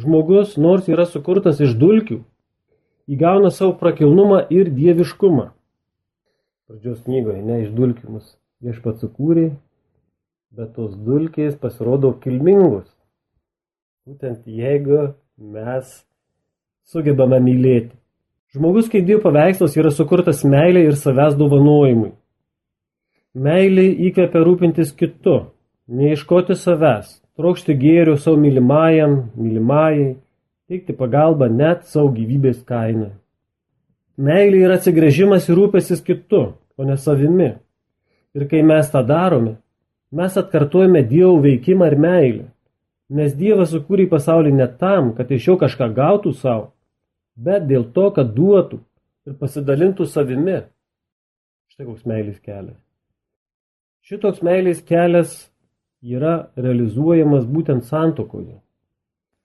Žmogus, 0.00 0.56
nors 0.56 0.88
yra 0.88 1.04
sukurtas 1.10 1.60
iš 1.60 1.76
dulkių, 1.76 2.22
įgauna 3.12 3.52
savo 3.52 3.76
prakilnumą 3.82 4.40
ir 4.52 4.72
dieviškumą. 4.72 5.50
Pradžios 6.70 7.04
knygoje, 7.04 7.42
ne 7.44 7.60
iš 7.66 7.70
dulkių 7.76 8.16
mus 8.16 8.32
viešpats 8.64 9.04
sukūrė, 9.04 9.50
bet 10.56 10.72
tos 10.78 10.96
dulkės 10.96 11.54
pasirodo 11.60 12.14
kilmingos. 12.24 12.88
Būtent 14.08 14.48
jeigu 14.48 15.12
mes 15.36 15.88
sugebame 16.88 17.36
mylėti. 17.44 17.92
Žmogus 18.56 18.86
kaip 18.88 19.04
Dievo 19.04 19.20
paveikslas 19.26 19.74
yra 19.76 19.90
sukurtas 19.92 20.40
meilė 20.48 20.86
ir 20.86 20.96
savęs 20.96 21.34
dovanojimui. 21.36 22.14
Meilė 23.36 23.84
įkvepia 24.08 24.40
rūpintis 24.46 24.94
kitu, 24.96 25.50
neieškoti 25.92 26.56
savęs, 26.56 27.18
trokšti 27.36 27.76
gėrio 27.76 28.16
savo 28.16 28.40
mylimajam, 28.40 29.18
mylimajai, 29.36 30.14
teikti 30.72 30.96
pagalbą 30.96 31.50
net 31.52 31.84
savo 31.84 32.14
gyvybės 32.16 32.64
kainą. 32.64 33.12
Meilė 34.16 34.64
yra 34.64 34.80
atsigrėžimas 34.80 35.50
ir 35.50 35.60
rūpesis 35.60 36.00
kitu, 36.00 36.46
o 36.80 36.88
ne 36.88 36.96
savimi. 36.96 37.52
Ir 38.32 38.48
kai 38.48 38.64
mes 38.64 38.88
tą 38.88 39.04
darome, 39.04 39.58
mes 40.08 40.40
atkartojame 40.40 41.04
Dievo 41.04 41.36
veikimą 41.44 41.92
ir 41.92 42.00
meilę. 42.00 42.44
Nes 43.08 43.34
Dievas 43.38 43.70
sukūrė 43.70 44.08
pasaulį 44.10 44.52
ne 44.56 44.66
tam, 44.80 45.12
kad 45.14 45.30
iš 45.30 45.52
jo 45.52 45.56
kažką 45.60 45.92
gautų 45.94 46.32
savo, 46.34 46.72
bet 47.36 47.68
dėl 47.70 47.86
to, 47.94 48.08
kad 48.10 48.32
duotų 48.34 48.80
ir 49.26 49.36
pasidalintų 49.38 50.06
savimi. 50.10 50.64
Štai 51.70 51.86
koks 51.86 52.06
meilės 52.08 52.40
kelias. 52.42 52.80
Šitoks 54.06 54.42
meilės 54.46 54.82
kelias 54.86 55.36
yra 56.02 56.48
realizuojamas 56.56 57.46
būtent 57.46 57.86
santokoje. 57.86 58.60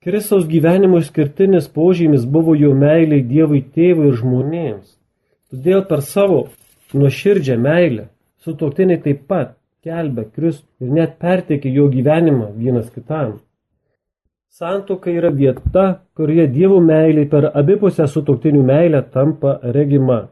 Kristaus 0.02 0.48
gyvenimo 0.50 0.98
išskirtinis 0.98 1.68
požymis 1.70 2.26
buvo 2.26 2.56
jo 2.58 2.72
meiliai 2.74 3.22
Dievui 3.22 3.62
tėvui 3.62 4.08
ir 4.10 4.18
žmonėms. 4.18 4.96
Todėl 5.50 5.84
per 5.86 6.02
savo 6.02 6.48
nuoširdžią 6.94 7.58
meilę 7.62 8.08
sutoktiniai 8.42 8.98
taip 9.04 9.26
pat 9.30 9.54
kelbė 9.86 10.26
Kristų 10.34 10.86
ir 10.86 10.94
net 10.98 11.18
perteikė 11.22 11.70
jo 11.70 11.86
gyvenimą 11.92 12.50
vienas 12.58 12.90
kitam. 12.90 13.38
Santuoka 14.52 15.08
yra 15.08 15.30
vieta, 15.32 15.82
kurioje 16.12 16.44
dievų 16.52 16.82
meilė 16.84 17.22
per 17.32 17.46
abipusę 17.56 18.04
sutoktinių 18.04 18.60
meilę 18.68 18.98
tampa 19.14 19.54
regima. 19.76 20.26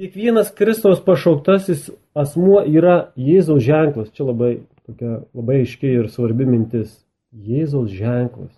Kiekvienas 0.00 0.48
Kristaus 0.58 0.98
pašauktasis 1.06 1.84
asmuo 2.18 2.64
yra 2.66 3.12
Jėzaus 3.14 3.62
ženklas. 3.62 4.08
Čia 4.16 4.26
labai, 4.32 4.50
tokia, 4.88 5.20
labai 5.30 5.60
aiškiai 5.60 6.00
ir 6.00 6.08
svarbi 6.10 6.48
mintis. 6.48 6.96
Jėzaus 7.30 7.92
ženklas. 7.94 8.50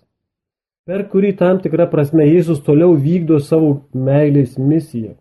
Per 0.89 1.03
kurį 1.11 1.35
tam 1.37 1.59
tikrą 1.61 1.85
prasme 1.91 2.25
Jėzus 2.25 2.63
toliau 2.65 2.95
vykdo 2.97 3.37
savo 3.45 3.69
meilės 3.93 4.55
misiją. 4.57 5.13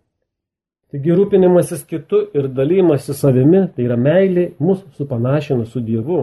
Taigi 0.88 1.12
rūpinimasis 1.12 1.84
kitu 1.92 2.22
ir 2.32 2.48
dalymasis 2.56 3.20
savimi, 3.20 3.66
tai 3.76 3.84
yra 3.84 4.00
meilė, 4.00 4.46
mus 4.64 4.80
supanašina 4.96 5.68
su 5.68 5.84
Dievu. 5.84 6.22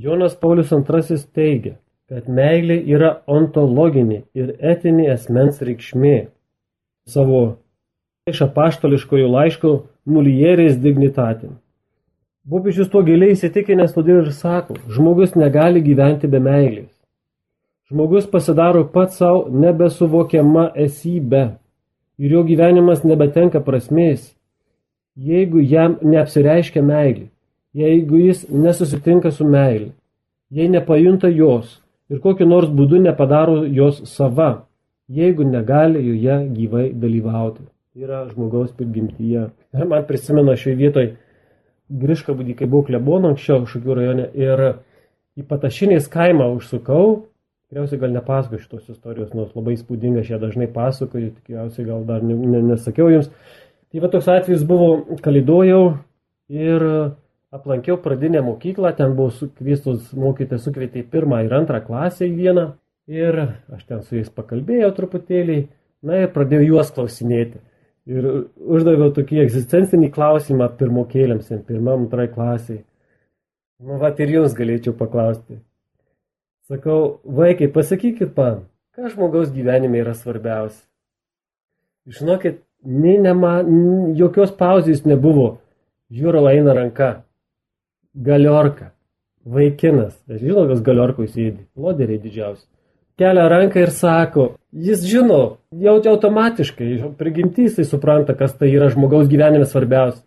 Jonas 0.00 0.34
Paulius 0.36 0.70
II 0.70 1.16
teigia, 1.34 1.72
kad 2.06 2.28
meilė 2.30 2.76
yra 2.86 3.08
ontologinė 3.26 4.20
ir 4.38 4.52
etinė 4.62 5.08
asmens 5.10 5.56
reikšmė. 5.58 6.28
Savo 7.10 7.40
iš 8.30 8.44
apaštališkojo 8.46 9.26
laiško 9.32 9.72
mulierės 10.06 10.76
dignitatim. 10.84 11.56
Popiežius 12.46 12.92
tuo 12.92 13.02
giliai 13.08 13.34
įsitikinęs 13.34 13.96
todėl 13.96 14.20
ir 14.20 14.28
sako, 14.36 14.76
žmogus 14.86 15.34
negali 15.34 15.82
gyventi 15.82 16.30
be 16.30 16.38
meilės. 16.44 16.92
Žmogus 17.90 18.28
pasidaro 18.30 18.84
pats 18.92 19.18
savo 19.18 19.48
nebesuvokiama 19.50 20.68
esybė 20.86 21.42
ir 22.22 22.36
jo 22.36 22.44
gyvenimas 22.46 23.02
nebetenka 23.02 23.64
prasmės, 23.66 24.30
jeigu 25.18 25.58
jam 25.58 25.98
neapsireiškia 26.06 26.86
meilė 26.86 27.26
jeigu 27.74 28.22
jis 28.22 28.46
nesusitinka 28.50 29.32
su 29.34 29.46
meilė, 29.46 29.92
jei 30.50 30.68
nepajunta 30.72 31.28
jos 31.28 31.78
ir 32.08 32.20
kokiu 32.24 32.46
nors 32.48 32.70
būdu 32.72 33.02
nepadaro 33.04 33.64
jos 33.66 34.02
sava, 34.08 34.64
jeigu 35.08 35.44
negali 35.44 36.02
joje 36.04 36.38
gyvai 36.56 36.90
dalyvauti. 36.92 37.64
Tai 37.92 38.04
yra 38.04 38.24
žmogaus 38.28 38.72
prigimtyje. 38.76 39.48
Ir 39.74 39.88
man 39.88 40.04
prisimena 40.06 40.56
šioje 40.56 40.76
vietoje 40.78 41.16
Griška 41.88 42.34
būdį, 42.36 42.52
kai 42.58 42.66
buvau 42.68 42.84
klebono 42.84 43.30
anksčiau 43.32 43.64
Šakių 43.64 43.94
rajone 43.96 44.26
ir 44.36 44.60
į 45.40 45.44
Patašinės 45.48 46.10
kaimą 46.12 46.50
užsukau. 46.58 47.30
Tikriausiai 47.68 48.00
gal 48.00 48.12
nepasakosiu 48.12 48.64
šitos 48.64 48.90
istorijos, 48.92 49.32
nors 49.36 49.54
labai 49.56 49.76
spūdinga, 49.76 50.20
aš 50.20 50.34
ją 50.34 50.40
dažnai 50.40 50.68
pasakoju, 50.72 51.30
tikriausiai 51.38 51.88
gal 51.88 52.04
dar 52.08 52.24
ne, 52.24 52.36
ne, 52.36 52.60
nesakiau 52.64 53.08
jums. 53.12 53.30
Tai 53.88 54.02
va 54.04 54.10
toks 54.12 54.28
atvejis 54.32 54.66
buvo, 54.68 54.90
kalidojau 55.24 55.82
ir 56.52 56.84
aplankiau 57.54 57.96
pradinę 58.02 58.42
mokyklą, 58.42 58.92
ten 58.96 59.14
buvo 59.16 59.30
sukviestos 59.32 60.12
mokytis, 60.12 60.64
sukvietė 60.66 61.04
pirmą 61.08 61.42
ir 61.46 61.54
antrą 61.56 61.80
klasę 61.84 62.26
į 62.28 62.34
vieną 62.36 62.66
ir 63.08 63.40
aš 63.72 63.86
ten 63.88 64.02
su 64.04 64.18
jais 64.18 64.28
pakalbėjau 64.28 64.90
truputėlį, 64.96 65.58
na 66.04 66.22
ir 66.24 66.32
pradėjau 66.34 66.74
juos 66.74 66.92
klausinėti. 66.94 67.62
Ir 68.08 68.26
uždaviau 68.56 69.12
tokį 69.16 69.42
egzistencinį 69.44 70.10
klausimą 70.12 70.70
pirmokėliams, 70.80 71.50
pirmam, 71.68 72.06
antrai 72.06 72.28
klasiai. 72.32 72.82
Nu, 73.78 73.98
va, 74.00 74.10
ir 74.16 74.32
jums 74.32 74.56
galėčiau 74.56 74.94
paklausti. 74.96 75.58
Sakau, 76.68 77.20
vaikai, 77.24 77.68
pasakykit 77.72 78.32
man, 78.36 78.64
ką 78.96 79.12
žmogaus 79.12 79.52
gyvenime 79.52 80.00
yra 80.00 80.16
svarbiausia. 80.16 80.82
Žinokit, 82.08 82.62
nei 82.84 83.20
nema, 83.20 83.58
jokios 84.16 84.52
pauzės 84.56 85.04
nebuvo. 85.04 85.58
Žiūrau 86.12 86.48
eina 86.48 86.72
ranka. 86.76 87.27
Galiorka. 88.18 88.92
Vaikinas. 89.48 90.16
Žinau, 90.28 90.66
kas 90.68 90.82
galiorkui 90.84 91.28
sėdi. 91.30 91.62
Loderiai 91.78 92.20
didžiausi. 92.20 92.66
Kelia 93.18 93.48
ranką 93.50 93.80
ir 93.82 93.90
sako, 93.90 94.44
jis 94.70 95.02
žino, 95.10 95.58
jau 95.74 95.96
automatiškai, 96.06 96.90
prigimtys 97.18 97.72
jisai 97.72 97.86
supranta, 97.88 98.36
kas 98.38 98.52
tai 98.54 98.68
yra 98.70 98.92
žmogaus 98.94 99.26
gyvenime 99.30 99.66
svarbiausia. 99.66 100.22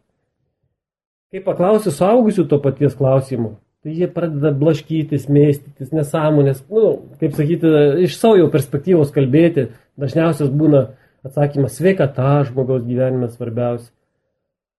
Kai 1.32 1.40
paklausiu 1.46 1.94
suaugusių 1.96 2.44
to 2.52 2.60
paties 2.60 2.98
klausimų, 3.00 3.54
tai 3.86 3.96
jie 3.96 4.10
pradeda 4.12 4.52
blaškytis, 4.52 5.30
mėstytis, 5.32 5.94
nesąmonės, 5.96 6.66
nu, 6.68 6.92
kaip 7.22 7.38
sakyti, 7.38 7.72
iš 8.10 8.20
savo 8.20 8.36
jau 8.42 8.50
perspektyvos 8.52 9.16
kalbėti, 9.16 9.70
dažniausias 9.96 10.52
būna 10.52 10.90
atsakymas 11.24 11.80
sveikata 11.80 12.42
žmogaus 12.50 12.84
gyvenime 12.84 13.32
svarbiausia. 13.32 13.88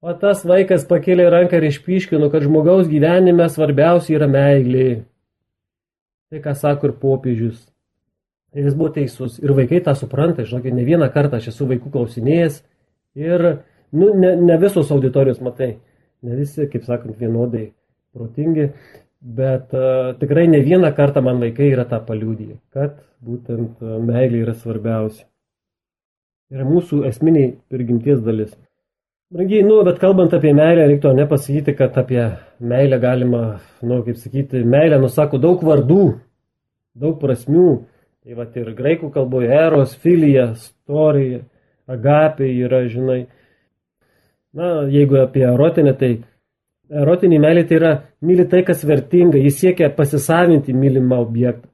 O 0.03 0.13
tas 0.19 0.41
vaikas 0.43 0.83
pakėlė 0.91 1.29
ranką 1.31 1.61
ir 1.61 1.69
išpiškino, 1.69 2.27
kad 2.33 2.43
žmogaus 2.43 2.89
gyvenime 2.91 3.45
svarbiausia 3.47 4.17
yra 4.17 4.27
meilė. 4.27 4.87
Tai, 6.33 6.41
ką 6.43 6.55
sako 6.59 6.89
ir 6.89 6.95
popiežius. 6.99 7.61
Ir 8.57 8.67
jis 8.67 8.75
buvo 8.75 8.91
teisus. 8.97 9.37
Ir 9.39 9.53
vaikai 9.55 9.79
tą 9.87 9.95
supranta, 9.95 10.43
žinokit, 10.49 10.75
ne 10.75 10.83
vieną 10.89 11.07
kartą 11.15 11.39
aš 11.39 11.53
esu 11.53 11.69
vaikų 11.71 11.93
klausinėjęs. 11.95 12.57
Ir, 13.21 13.47
nu, 13.95 14.09
ne, 14.19 14.33
ne 14.43 14.57
visos 14.61 14.91
auditorijos 14.91 15.39
matai. 15.45 15.77
Ne 16.27 16.41
visi, 16.41 16.67
kaip 16.73 16.83
sakant, 16.89 17.15
vienodai 17.21 17.69
protingi. 18.17 18.73
Bet 19.23 19.71
uh, 19.71 20.17
tikrai 20.19 20.49
ne 20.51 20.65
vieną 20.67 20.91
kartą 20.99 21.23
man 21.23 21.39
vaikai 21.39 21.71
yra 21.71 21.87
tą 21.87 22.03
paliūdį, 22.03 22.49
kad 22.75 22.99
būtent 23.23 23.79
uh, 23.79 24.01
meilė 24.03 24.43
yra 24.49 24.57
svarbiausia. 24.59 25.29
Yra 26.51 26.67
mūsų 26.67 27.05
esminiai 27.07 27.55
prigimties 27.71 28.19
dalis. 28.27 28.51
Brangiai, 29.33 29.63
nu, 29.65 29.79
bet 29.81 29.97
kalbant 29.97 30.35
apie 30.37 30.51
meilę, 30.53 30.83
reiktų 30.91 31.15
nepasakyti, 31.17 31.73
kad 31.79 31.95
apie 31.97 32.21
meilę 32.61 32.99
galima, 33.01 33.39
nu, 33.81 34.03
kaip 34.05 34.19
sakyti, 34.21 34.61
meilę 34.69 34.99
nusako 35.01 35.41
daug 35.41 35.63
vardų, 35.65 36.03
daug 37.01 37.15
prasmių. 37.23 37.71
Tai 38.23 38.37
va 38.37 38.45
ir 38.61 38.69
graikų 38.77 39.09
kalboje 39.15 39.49
eros, 39.57 39.95
filija, 40.05 40.51
storija, 40.61 41.41
agapė 41.89 42.51
yra, 42.67 42.83
žinai. 42.93 43.23
Na, 44.53 44.85
jeigu 44.93 45.23
apie 45.23 45.49
erotinę, 45.49 45.97
tai 45.97 46.13
erotinį 46.93 47.41
meilį 47.41 47.65
tai 47.71 47.81
yra 47.81 47.97
myli 48.21 48.45
tai, 48.53 48.61
kas 48.69 48.85
vertinga, 48.85 49.41
jis 49.41 49.63
siekia 49.65 49.89
pasisavinti 49.97 50.77
mylimą 50.77 51.25
objektą. 51.25 51.71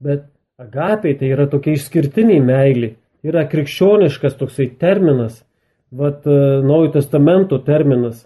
Bet 0.00 0.30
agapė 0.56 1.12
tai 1.20 1.36
yra 1.36 1.44
tokia 1.44 1.76
išskirtiniai 1.76 2.40
meilė, 2.40 2.94
yra 3.20 3.44
krikščioniškas 3.52 4.40
toksai 4.40 4.72
terminas 4.80 5.42
vat, 5.92 6.26
e, 6.26 6.36
Naujojo 6.64 6.92
testamento 6.96 7.58
terminas. 7.62 8.24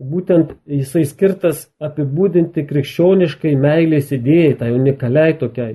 Būtent 0.00 0.54
jisai 0.64 1.02
skirtas 1.04 1.66
apibūdinti 1.82 2.64
krikščioniškai 2.64 3.52
meilės 3.60 4.14
idėjai, 4.16 4.54
tai 4.62 4.70
unikaliai 4.72 5.34
tokiai. 5.42 5.74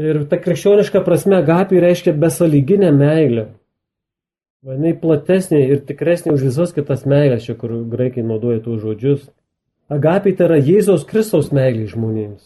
Ir 0.00 0.22
ta 0.30 0.38
krikščioniška 0.40 1.04
prasme 1.04 1.36
agapė 1.42 1.82
reiškia 1.84 2.16
besaliginę 2.18 2.88
meilę. 2.94 3.50
Jinai 4.64 4.94
platesnė 4.96 5.60
ir 5.74 5.82
tikresnė 5.84 6.32
už 6.32 6.46
visas 6.48 6.72
kitas 6.72 7.04
meilės, 7.04 7.44
čia 7.44 7.52
kur 7.58 7.76
graikai 7.92 8.24
naudoja 8.24 8.62
tuos 8.64 8.80
žodžius. 8.80 9.28
Agapė 9.92 10.32
tai 10.32 10.48
yra 10.48 10.56
Jėzaus 10.56 11.04
Kristaus 11.04 11.52
meilė 11.52 11.84
žmonėms. 11.90 12.40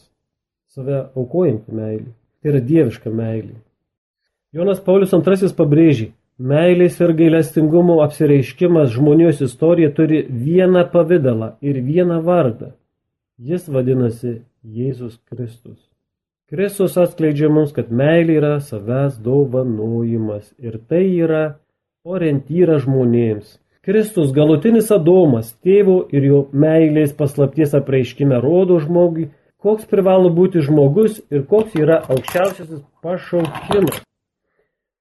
Save 0.75 1.05
aukojanti 1.15 1.71
meilė. 1.71 2.11
Tai 2.43 2.51
yra 2.53 2.61
dieviška 2.65 3.13
meilė. 3.15 3.55
Jonas 4.53 4.83
Paulius 4.83 5.15
II 5.15 5.53
pabrėžė, 5.55 6.11
Meilės 6.39 7.01
ir 7.03 7.17
gailestingumo 7.19 7.97
apsireiškimas 8.05 8.93
žmonijos 8.95 9.41
istorija 9.43 9.91
turi 9.91 10.21
vieną 10.31 10.85
pavydalą 10.93 11.57
ir 11.67 11.81
vieną 11.83 12.21
vardą. 12.23 12.69
Jis 13.43 13.67
vadinasi 13.67 14.37
Jėzus 14.63 15.19
Kristus. 15.27 15.81
Kristus 16.49 16.95
atskleidžia 16.95 17.51
mums, 17.51 17.75
kad 17.75 17.91
meilė 17.91 18.39
yra 18.39 18.53
savęs 18.63 19.19
dovanojimas 19.19 20.47
ir 20.63 20.79
tai 20.79 21.03
yra 21.27 21.43
orientyra 22.07 22.79
žmonėms. 22.87 23.59
Kristus 23.83 24.31
galutinis 24.31 24.95
Adomas, 24.95 25.53
tėvo 25.67 26.05
ir 26.15 26.23
jo 26.31 26.43
meilės 26.55 27.19
paslapties 27.19 27.75
apreiškime 27.75 28.39
rodo 28.39 28.79
žmogui, 28.79 29.33
koks 29.59 29.91
privalo 29.91 30.31
būti 30.31 30.63
žmogus 30.63 31.19
ir 31.35 31.49
koks 31.51 31.75
yra 31.75 32.05
aukščiausiasis 32.07 32.85
pašaukimas. 33.03 34.05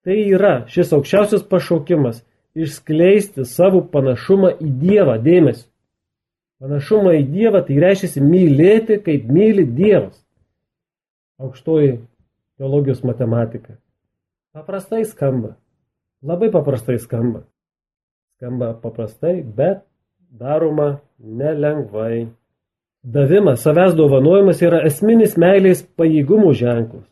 Tai 0.07 0.15
yra 0.31 0.61
šis 0.71 0.93
aukščiausias 0.95 1.41
pašaukimas- 1.51 2.21
išskleisti 2.63 3.43
savo 3.43 3.81
panašumą 3.91 4.53
į 4.63 4.69
Dievą 4.83 5.17
dėmesį. 5.19 5.65
Panašumą 6.63 7.11
į 7.19 7.25
Dievą 7.33 7.59
tai 7.67 7.75
reiškia 7.83 8.21
mylėti, 8.23 9.01
kaip 9.03 9.27
myli 9.27 9.65
Dievas. 9.67 10.15
Aukštoji 11.43 11.99
teologijos 12.57 13.03
matematika. 13.03 13.75
Paprastai 14.53 15.03
skamba. 15.05 15.57
Labai 16.23 16.49
paprastai 16.55 16.97
skamba. 16.97 17.43
Skamba 18.37 18.71
paprastai, 18.81 19.43
bet 19.43 19.83
daroma 20.31 21.01
nelengvai. 21.19 22.29
Davimas, 23.03 23.59
savęs 23.59 23.93
dovanojimas 23.99 24.63
yra 24.63 24.85
esminis 24.87 25.35
meilės 25.35 25.83
pajėgumų 25.99 26.55
ženklas. 26.55 27.05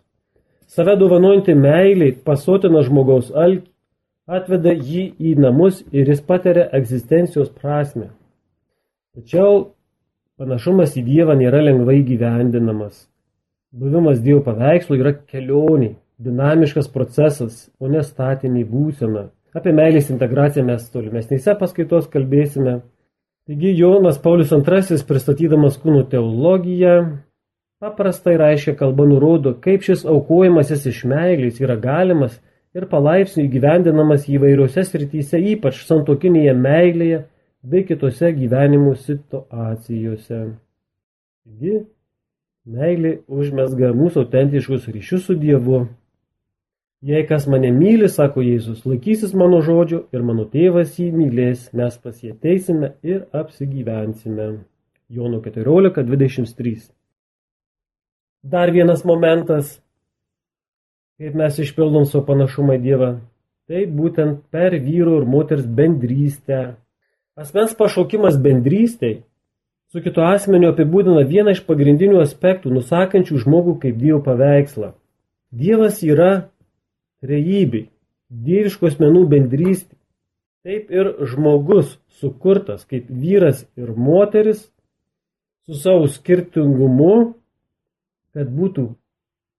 Save 0.75 0.97
dovanojantį 0.99 1.53
meilį 1.55 2.09
pasotina 2.27 2.81
žmogaus 2.83 3.29
alkį, 3.31 3.69
atveda 4.27 4.73
jį 4.73 5.05
į 5.23 5.35
namus 5.39 5.83
ir 5.95 6.09
jis 6.11 6.19
patiria 6.25 6.65
egzistencijos 6.75 7.51
prasme. 7.55 8.09
Tačiau 9.15 9.69
panašumas 10.35 10.97
į 10.99 11.05
Dievą 11.05 11.37
nėra 11.39 11.61
lengvai 11.63 12.01
gyvendinamas. 12.03 13.05
Buvimas 13.71 14.19
Dievo 14.25 14.41
paveikslo 14.43 14.97
yra 14.99 15.13
kelionė, 15.15 15.93
dinamiškas 16.19 16.91
procesas, 16.91 17.69
o 17.79 17.87
ne 17.87 18.03
statinė 18.03 18.65
būsena. 18.67 19.29
Apie 19.55 19.71
meilės 19.71 20.11
integraciją 20.11 20.65
mes 20.67 20.89
tolimesnėse 20.91 21.55
paskaitos 21.59 22.09
kalbėsime. 22.11 22.81
Taigi 23.47 23.71
Jonas 23.77 24.19
Paulius 24.19 24.51
II 24.51 24.99
pristatydamas 25.07 25.79
kūno 25.79 26.03
teologiją 26.11 26.97
paprastai 27.85 28.35
reiškia 28.41 28.73
kalba 28.79 29.05
nurodo, 29.05 29.53
kaip 29.61 29.85
šis 29.85 30.03
aukojimasis 30.09 30.87
iš 30.89 31.03
meilės 31.11 31.61
yra 31.61 31.77
galimas 31.77 32.39
ir 32.75 32.87
palaipsniui 32.91 33.47
gyvendinamas 33.53 34.25
įvairiose 34.31 34.83
srityse, 34.89 35.39
ypač 35.53 35.83
santokinėje 35.85 36.55
meilėje 36.57 37.19
bei 37.65 37.85
kitose 37.85 38.31
gyvenimo 38.33 38.95
situacijose. 39.05 40.41
Taigi, 41.45 41.75
meilė 42.65 43.19
užmesga 43.29 43.93
mūsų 43.93 44.25
autentiškus 44.25 44.89
ryšius 44.95 45.29
su 45.29 45.37
Dievu 45.37 45.85
Jei 47.05 47.25
kas 47.27 47.43
mane 47.45 47.69
myli, 47.69 48.07
sako 48.09 48.41
Jėzus, 48.41 48.85
laikysis 48.89 49.35
mano 49.37 49.59
žodžio 49.61 49.99
ir 50.15 50.23
mano 50.25 50.47
tėvas 50.49 50.95
jį 50.97 51.11
mylės, 51.13 51.67
mes 51.77 51.99
pas 52.01 52.23
jį 52.23 52.31
ateisime 52.33 52.95
ir 53.05 53.19
apsigyvensime. 53.41 54.47
Jono 55.13 55.37
14.23. 55.43 56.87
Dar 58.45 58.69
vienas 58.69 59.01
momentas, 59.01 59.79
kaip 61.17 61.33
mes 61.33 61.55
išpildom 61.63 62.03
savo 62.05 62.27
panašumą 62.27 62.75
į 62.77 62.81
Dievą, 62.83 63.07
tai 63.65 63.87
būtent 63.89 64.43
per 64.53 64.75
vyro 64.77 65.15
ir 65.17 65.23
moters 65.25 65.63
bendrystę. 65.65 66.75
Asmens 67.33 67.73
pašaukimas 67.73 68.35
bendrystėj 68.37 69.23
su 69.89 70.03
kitu 70.05 70.21
asmeniu 70.21 70.69
apibūdina 70.75 71.23
vieną 71.25 71.55
iš 71.55 71.63
pagrindinių 71.65 72.19
aspektų, 72.21 72.69
nusakančių 72.75 73.39
žmogų 73.41 73.79
kaip 73.81 73.97
Dievo 73.97 74.19
paveikslą. 74.27 74.91
Dievas 75.49 76.03
yra 76.05 76.51
trejybei, 77.25 77.87
dieviškų 78.29 78.91
asmenų 78.91 79.23
bendrystė. 79.31 79.95
Taip 80.65 80.93
ir 80.93 81.09
žmogus 81.33 81.95
sukurtas 82.21 82.85
kaip 82.85 83.09
vyras 83.09 83.65
ir 83.73 83.89
moteris 83.97 84.67
su 85.65 85.81
savo 85.81 86.05
skirtingumu, 86.13 87.33
kad 88.35 88.51
būtų 88.51 88.89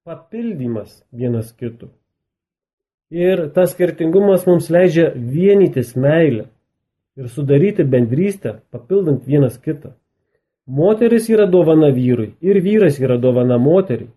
papildymas 0.06 1.00
vienas 1.10 1.52
kitų. 1.56 1.88
Ir 3.10 3.48
tas 3.54 3.72
skirtingumas 3.72 4.46
mums 4.46 4.68
leidžia 4.70 5.12
vienytis 5.14 5.94
meilę 5.96 6.46
ir 7.16 7.28
sudaryti 7.32 7.86
bendrystę, 7.86 8.60
papildant 8.70 9.24
vienas 9.26 9.56
kitą. 9.58 9.94
Moteris 10.66 11.28
yra 11.30 11.46
dovana 11.46 11.92
vyrui 11.94 12.34
ir 12.42 12.60
vyras 12.60 12.98
yra 13.00 13.16
dovana 13.22 13.58
moteriai. 13.58 14.10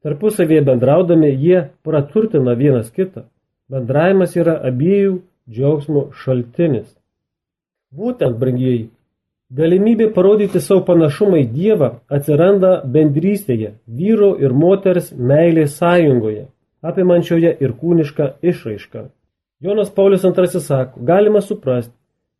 Tarpusavėje 0.00 0.64
bendraudami 0.64 1.28
jie 1.36 1.66
praturtina 1.84 2.54
vienas 2.56 2.88
kitą. 2.90 3.26
Bendravimas 3.70 4.32
yra 4.40 4.56
abiejų 4.66 5.18
džiaugsmo 5.50 6.06
šaltinis. 6.16 6.88
Būtent, 7.92 8.38
brangieji, 8.40 8.88
galimybė 9.50 10.10
parodyti 10.14 10.60
savo 10.62 10.84
panašumą 10.86 11.40
į 11.42 11.46
Dievą 11.54 11.90
atsiranda 12.12 12.80
bendrystėje, 12.86 13.74
vyro 13.86 14.32
ir 14.38 14.54
moters 14.54 15.10
meilės 15.12 15.76
sąjungoje, 15.80 16.46
apimančioje 16.82 17.56
ir 17.60 17.74
kūnišką 17.80 18.30
išraišką. 18.52 19.08
Jonas 19.60 19.90
Paulius 19.92 20.24
II 20.24 20.60
sako, 20.60 21.02
galima 21.04 21.40
suprasti, 21.40 21.92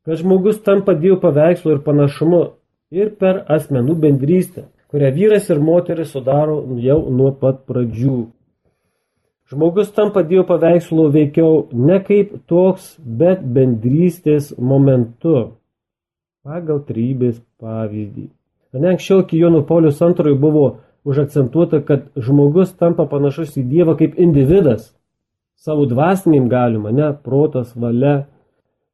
kad 0.07 0.17
žmogus 0.17 0.63
tampa 0.63 0.95
Dievo 0.95 1.21
paveikslo 1.21 1.75
ir 1.75 1.83
panašumu 1.85 2.45
ir 2.91 3.11
per 3.21 3.45
asmenų 3.53 3.99
bendrystę, 4.01 4.69
kurią 4.91 5.11
vyras 5.15 5.51
ir 5.51 5.61
moteris 5.61 6.15
sudaro 6.15 6.63
jau 6.81 7.03
nuo 7.11 7.35
pat 7.37 7.67
pradžių. 7.69 8.23
Žmogus 9.51 9.91
tampa 9.93 10.23
Dievo 10.23 10.47
paveikslo 10.49 11.11
veikiau 11.11 11.67
ne 11.75 11.99
kaip 12.07 12.39
toks, 12.49 12.95
bet 13.03 13.43
bendrystės 13.43 14.55
momentu, 14.57 15.60
pagal 16.47 16.83
trybės 16.89 17.41
pavyzdį. 17.61 18.29
Ne 18.79 18.93
anksčiau 18.95 19.25
iki 19.25 19.41
Jono 19.41 19.65
Paulius 19.67 20.01
II 20.01 20.37
buvo 20.39 20.67
užakcentuota, 21.09 21.81
kad 21.85 22.07
žmogus 22.17 22.75
tampa 22.79 23.07
panašus 23.11 23.57
į 23.59 23.65
Dievą 23.71 23.97
kaip 23.99 24.19
individas, 24.21 24.93
savo 25.59 25.87
dvasiniam 25.91 26.47
galima, 26.49 26.93
ne 26.95 27.11
protas, 27.25 27.75
valia. 27.75 28.27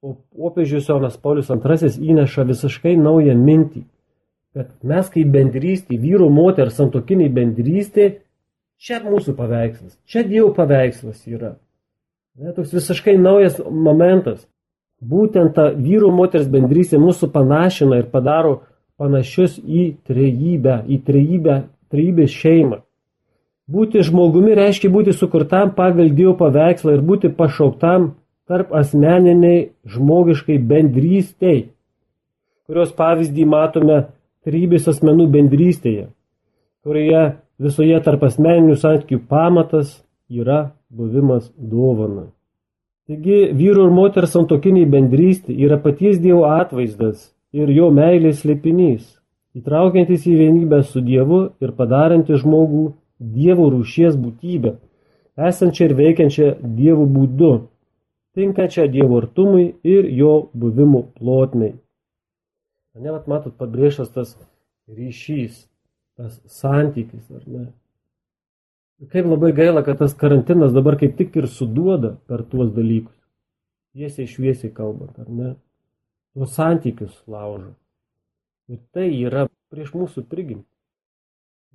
O 0.03 0.15
popiežius 0.15 0.89
Jonas 0.89 1.17
Paulius 1.19 1.51
II 1.51 1.93
įneša 2.13 2.47
visiškai 2.47 2.97
naują 3.01 3.37
mintį 3.37 3.85
kad 4.57 4.73
mes 4.89 5.09
kaip 5.13 5.29
bendrystė, 5.35 5.99
vyru, 6.01 6.31
moters, 6.33 6.79
santokiniai 6.79 7.29
bendrystė, 7.33 8.07
čia 8.81 9.03
mūsų 9.05 9.35
paveikslas, 9.37 9.99
čia 10.09 10.23
Dievo 10.25 10.55
paveikslas 10.57 11.27
yra. 11.29 11.59
Ne, 12.41 12.55
toks 12.57 12.73
visiškai 12.73 13.19
naujas 13.21 13.59
momentas. 13.61 14.47
Būtent 15.01 15.53
ta 15.55 15.71
vyru, 15.77 16.09
moters 16.13 16.49
bendrystė 16.49 16.99
mūsų 17.01 17.29
panašina 17.35 18.01
ir 18.01 18.09
padaro 18.13 18.63
panašius 18.97 19.59
į 19.61 19.97
trejybę, 20.09 20.83
į 20.89 21.01
trejybę, 21.05 21.57
trejybės 21.93 22.33
šeimą. 22.33 22.81
Būti 23.67 24.01
žmogumi 24.07 24.55
reiškia 24.57 24.89
būti 24.95 25.13
sukurtam 25.13 25.73
pagal 25.75 26.13
Dievo 26.15 26.37
paveikslą 26.39 26.95
ir 26.97 27.03
būti 27.03 27.33
pašauktam 27.35 28.13
tarp 28.47 28.71
asmeniniai 28.71 29.73
žmogiškai 29.91 30.59
bendrystei, 30.63 31.73
kurios 32.67 32.95
pavyzdį 32.95 33.45
matome 33.51 33.99
trybės 34.47 34.87
asmenų 34.93 35.27
bendrystėje, 35.35 36.07
kurioje 36.87 37.25
visoje 37.59 37.99
tarp 38.07 38.23
asmeninių 38.31 38.79
santykių 38.79 39.21
pamatas 39.29 39.99
yra 40.31 40.71
buvimas 40.89 41.51
dovana. 41.59 42.31
Taigi 43.07 43.53
vyru 43.55 43.85
ir 43.87 43.93
moters 43.95 44.33
santokiniai 44.35 44.87
bendrystė 44.91 45.55
yra 45.63 45.77
paties 45.83 46.17
Dievo 46.19 46.43
atvaizdas 46.51 47.29
ir 47.55 47.71
jo 47.71 47.93
meilės 47.95 48.41
slėpinys, 48.43 49.05
įtraukiantis 49.55 50.27
į 50.27 50.35
vienybę 50.41 50.81
su 50.89 51.03
Dievu 51.07 51.39
ir 51.63 51.75
padarantis 51.79 52.43
žmogų 52.43 52.89
Dievo 53.37 53.69
rūšies 53.71 54.19
būtybę, 54.19 54.75
esančią 55.39 55.87
ir 55.87 55.95
veikiančią 56.03 56.51
Dievo 56.81 57.07
būdu, 57.07 57.53
tinkančią 58.35 58.89
Dievo 58.91 59.23
artumui 59.23 59.69
ir 59.87 60.11
jo 60.11 60.35
buvimo 60.53 61.07
plotmei. 61.15 61.77
Ne, 62.99 63.13
vat 63.13 63.31
matot, 63.31 63.55
pabrėžtas 63.55 64.11
tas 64.11 64.35
ryšys, 64.91 65.63
tas 66.19 66.41
santykis, 66.51 67.23
ar 67.31 67.47
ne? 67.47 67.67
Kaip 69.13 69.27
labai 69.29 69.53
gaila, 69.53 69.83
kad 69.85 69.99
tas 70.01 70.15
karantinas 70.17 70.73
dabar 70.73 70.97
kaip 70.97 71.17
tik 71.19 71.37
ir 71.37 71.49
suduoda 71.53 72.15
per 72.29 72.43
tuos 72.49 72.71
dalykus. 72.73 73.15
Tiesiai 73.97 74.29
šviesiai 74.29 74.73
kalbant, 74.73 75.13
ar 75.21 75.29
ne? 75.29 75.51
Tuos 76.33 76.55
santykius 76.57 77.13
laužo. 77.29 77.75
Ir 78.73 78.81
tai 78.93 79.11
yra 79.13 79.47
prieš 79.73 79.93
mūsų 79.95 80.25
prigimtį. 80.31 80.67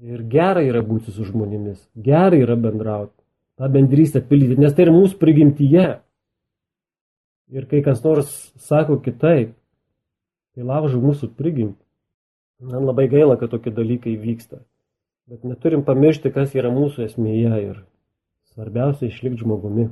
Ir 0.02 0.26
gerai 0.26 0.66
yra 0.66 0.82
būti 0.82 1.14
su 1.14 1.28
žmonėmis, 1.28 1.78
gerai 1.94 2.42
yra 2.42 2.56
bendrauti, 2.58 3.14
tą 3.62 3.70
bendrystę 3.70 4.24
pildyti, 4.26 4.58
nes 4.62 4.74
tai 4.74 4.88
yra 4.88 4.96
mūsų 4.96 5.20
prigimtyje. 5.22 5.88
Ir 7.54 7.68
kai 7.70 7.84
kas 7.86 8.02
nors 8.02 8.32
sako 8.58 8.98
kitaip, 9.06 9.54
Tai 10.52 10.68
laužo 10.68 11.00
mūsų 11.00 11.30
prigimtį. 11.40 11.80
Man 12.68 12.84
labai 12.86 13.08
gaila, 13.12 13.38
kad 13.40 13.54
tokie 13.54 13.72
dalykai 13.74 14.18
vyksta. 14.20 14.60
Bet 15.32 15.46
neturim 15.48 15.86
pamiršti, 15.88 16.28
kas 16.36 16.58
yra 16.60 16.68
mūsų 16.76 17.06
esmėje 17.06 17.60
ir 17.64 17.76
svarbiausia 18.52 19.08
išlikti 19.08 19.46
žmogumi. 19.46 19.86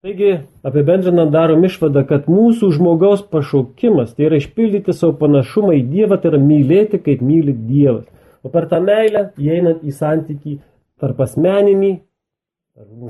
Taigi, 0.00 0.30
apibendrinant 0.64 1.28
darom 1.34 1.66
išvadą, 1.68 2.06
kad 2.08 2.30
mūsų 2.32 2.70
žmogaus 2.78 3.26
pašaukimas 3.28 4.14
tai 4.16 4.30
yra 4.30 4.40
išpildyti 4.40 4.96
savo 4.96 5.12
panašumą 5.20 5.76
į 5.76 5.84
Dievą, 5.92 6.16
tai 6.22 6.32
yra 6.32 6.40
mylėti, 6.40 7.02
kaip 7.04 7.20
myli 7.20 7.52
Dievas. 7.52 8.08
O 8.40 8.48
per 8.48 8.64
tą 8.72 8.80
meilę 8.80 9.26
įeinant 9.36 9.84
į 9.84 9.92
santykį 9.92 10.56
tarp 11.04 11.20
asmeninį, 11.28 11.92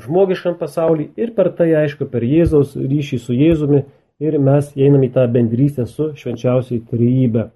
žmogiškam 0.02 0.58
pasaulį 0.58 1.12
ir 1.14 1.34
per 1.38 1.54
tai, 1.54 1.70
aišku, 1.86 2.10
per 2.10 2.26
Jėzaus 2.26 2.74
ryšį 2.74 3.22
su 3.22 3.38
Jėzumi 3.38 3.84
ir 4.18 4.42
mes 4.42 4.74
einam 4.74 5.06
į 5.06 5.14
tą 5.14 5.30
bendrystę 5.30 5.86
su 5.86 6.10
švenčiausiai 6.18 6.82
trybė. 6.90 7.52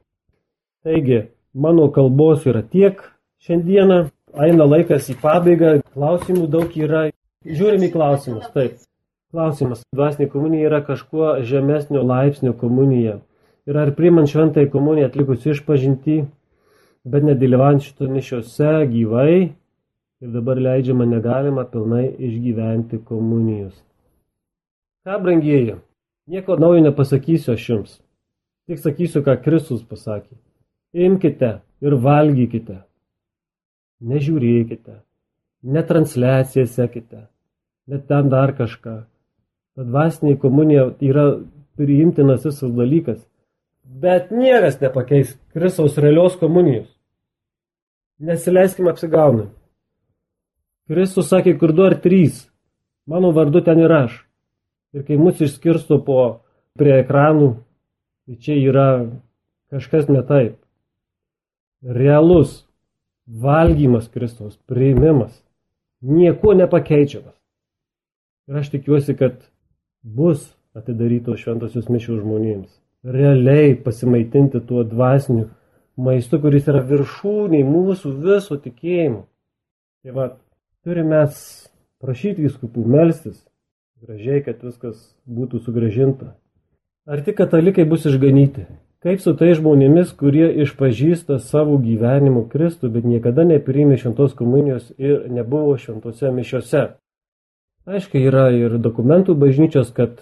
Taigi, 0.87 1.25
mano 1.59 1.91
kalbos 1.91 2.47
yra 2.47 2.63
tiek 2.63 3.03
šiandieną, 3.47 4.05
eina 4.45 4.67
laikas 4.69 5.09
į 5.13 5.17
pabaigą, 5.23 5.79
klausimų 5.95 6.47
daug 6.53 6.77
yra. 6.77 7.09
Žiūrim 7.41 7.87
į 7.87 7.93
klausimus, 7.95 8.51
taip. 8.53 8.77
Klausimas, 9.31 9.85
dvasinė 9.95 10.27
komunija 10.33 10.69
yra 10.69 10.81
kažkuo 10.85 11.39
žemesnio 11.47 12.03
laipsnio 12.05 12.53
komunija. 12.59 13.21
Ir 13.69 13.79
ar 13.79 13.93
primant 13.95 14.29
šventąją 14.29 14.69
komuniją 14.73 15.07
atlikus 15.09 15.47
išpažinti, 15.47 16.25
bet 17.07 17.25
nedalyvaujant 17.25 17.87
šito 17.87 18.09
mišiose 18.11 18.73
gyvai 18.91 19.37
ir 20.21 20.35
dabar 20.35 20.61
leidžiama 20.61 21.07
negalima 21.09 21.65
pilnai 21.65 22.09
išgyventi 22.19 23.01
komunijos. 23.07 23.79
Ką, 25.07 25.17
brangieji, 25.23 25.79
nieko 26.29 26.59
naujo 26.61 26.83
nepasakysiu 26.85 27.55
aš 27.55 27.69
jums. 27.71 27.97
Tik 28.69 28.83
sakysiu, 28.83 29.25
ką 29.25 29.39
Kristus 29.41 29.81
pasakė. 29.87 30.37
Imkite 30.93 31.61
ir 31.81 31.97
valgykite. 31.97 32.83
Nežiūrėkite. 34.01 35.01
Ne 35.63 35.83
transliaciją 35.85 36.67
sekite. 36.67 37.27
Bet 37.91 38.07
ten 38.09 38.31
dar 38.33 38.55
kažką. 38.57 38.95
Ta 39.77 39.85
dvasinė 39.85 40.39
komunija 40.41 40.89
yra 41.05 41.27
priimtinas 41.77 42.47
visas 42.47 42.73
dalykas. 42.77 43.21
Bet 43.85 44.31
niekas 44.31 44.81
nepakeis 44.81 45.35
Kristaus 45.53 45.99
realios 45.99 46.37
komunijos. 46.41 46.89
Nesileiskime 48.21 48.93
apsigaunami. 48.93 49.51
Kristus 50.91 51.29
sakė, 51.31 51.55
kur 51.59 51.73
du 51.73 51.85
ar 51.87 51.95
trys, 52.03 52.49
mano 53.07 53.31
vardu 53.33 53.63
ten 53.63 53.79
ir 53.79 53.93
aš. 53.95 54.17
Ir 54.93 55.05
kai 55.07 55.19
mus 55.21 55.39
išskirsto 55.39 56.01
po 56.03 56.43
prie 56.79 56.97
ekranų, 57.05 57.53
tai 58.27 58.39
čia 58.43 58.57
yra 58.59 58.89
kažkas 59.71 60.11
ne 60.11 60.25
taip. 60.27 60.57
Realus 61.81 62.65
valgymas 63.31 64.09
Kristaus, 64.11 64.57
priimimas, 64.67 65.35
nieko 66.01 66.55
nepakeičiamas. 66.55 67.37
Ir 68.51 68.59
aš 68.59 68.73
tikiuosi, 68.73 69.15
kad 69.15 69.39
bus 70.03 70.49
atidarytos 70.75 71.43
šventosios 71.43 71.91
mišių 71.91 72.21
žmonėms. 72.23 72.71
Realiai 73.07 73.77
pasimaitinti 73.79 74.61
tuo 74.67 74.83
dvasiniu 74.85 75.49
maistu, 76.01 76.41
kuris 76.43 76.69
yra 76.69 76.83
viršūniai 76.87 77.65
mūsų 77.67 78.13
viso 78.25 78.59
tikėjimo. 78.61 79.25
Tai 80.03 80.17
va, 80.17 80.27
turime 80.85 81.23
prašyti 82.01 82.47
viskupų 82.47 82.85
melstis, 82.89 83.41
gražiai, 84.01 84.43
kad 84.45 84.63
viskas 84.65 85.01
būtų 85.29 85.63
sugražinta. 85.65 86.35
Ar 87.09 87.23
tik 87.25 87.39
katalikai 87.41 87.85
bus 87.89 88.07
išganyti? 88.09 88.67
Kaip 89.01 89.23
su 89.25 89.33
tai 89.33 89.55
žmonėmis, 89.57 90.11
kurie 90.13 90.51
išpažįsta 90.61 91.39
savo 91.41 91.79
gyvenimu 91.81 92.43
Kristų, 92.53 92.91
bet 92.93 93.07
niekada 93.09 93.47
nepriėmė 93.49 93.97
šventos 93.97 94.35
komunijos 94.37 94.91
ir 95.01 95.23
nebuvo 95.33 95.79
šventose 95.81 96.29
mišiose? 96.37 96.83
Aiškiai 97.89 98.27
yra 98.29 98.51
ir 98.53 98.77
dokumentų 98.77 99.39
bažnyčios, 99.41 99.89
kad 99.97 100.21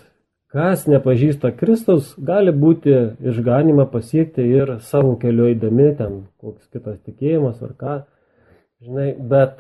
kas 0.55 0.87
nepažįsta 0.87 1.51
Kristaus, 1.59 2.15
gali 2.23 2.55
būti 2.55 2.95
išganimą 3.33 3.89
pasiekti 3.91 4.47
ir 4.47 4.77
savo 4.79 5.17
keliu 5.19 5.51
eidami, 5.51 5.91
ten 5.99 6.21
koks 6.39 6.71
kitas 6.71 7.03
tikėjimas 7.03 7.59
ar 7.67 7.75
ką. 7.83 8.01
Žinai, 8.87 9.09
bet, 9.19 9.59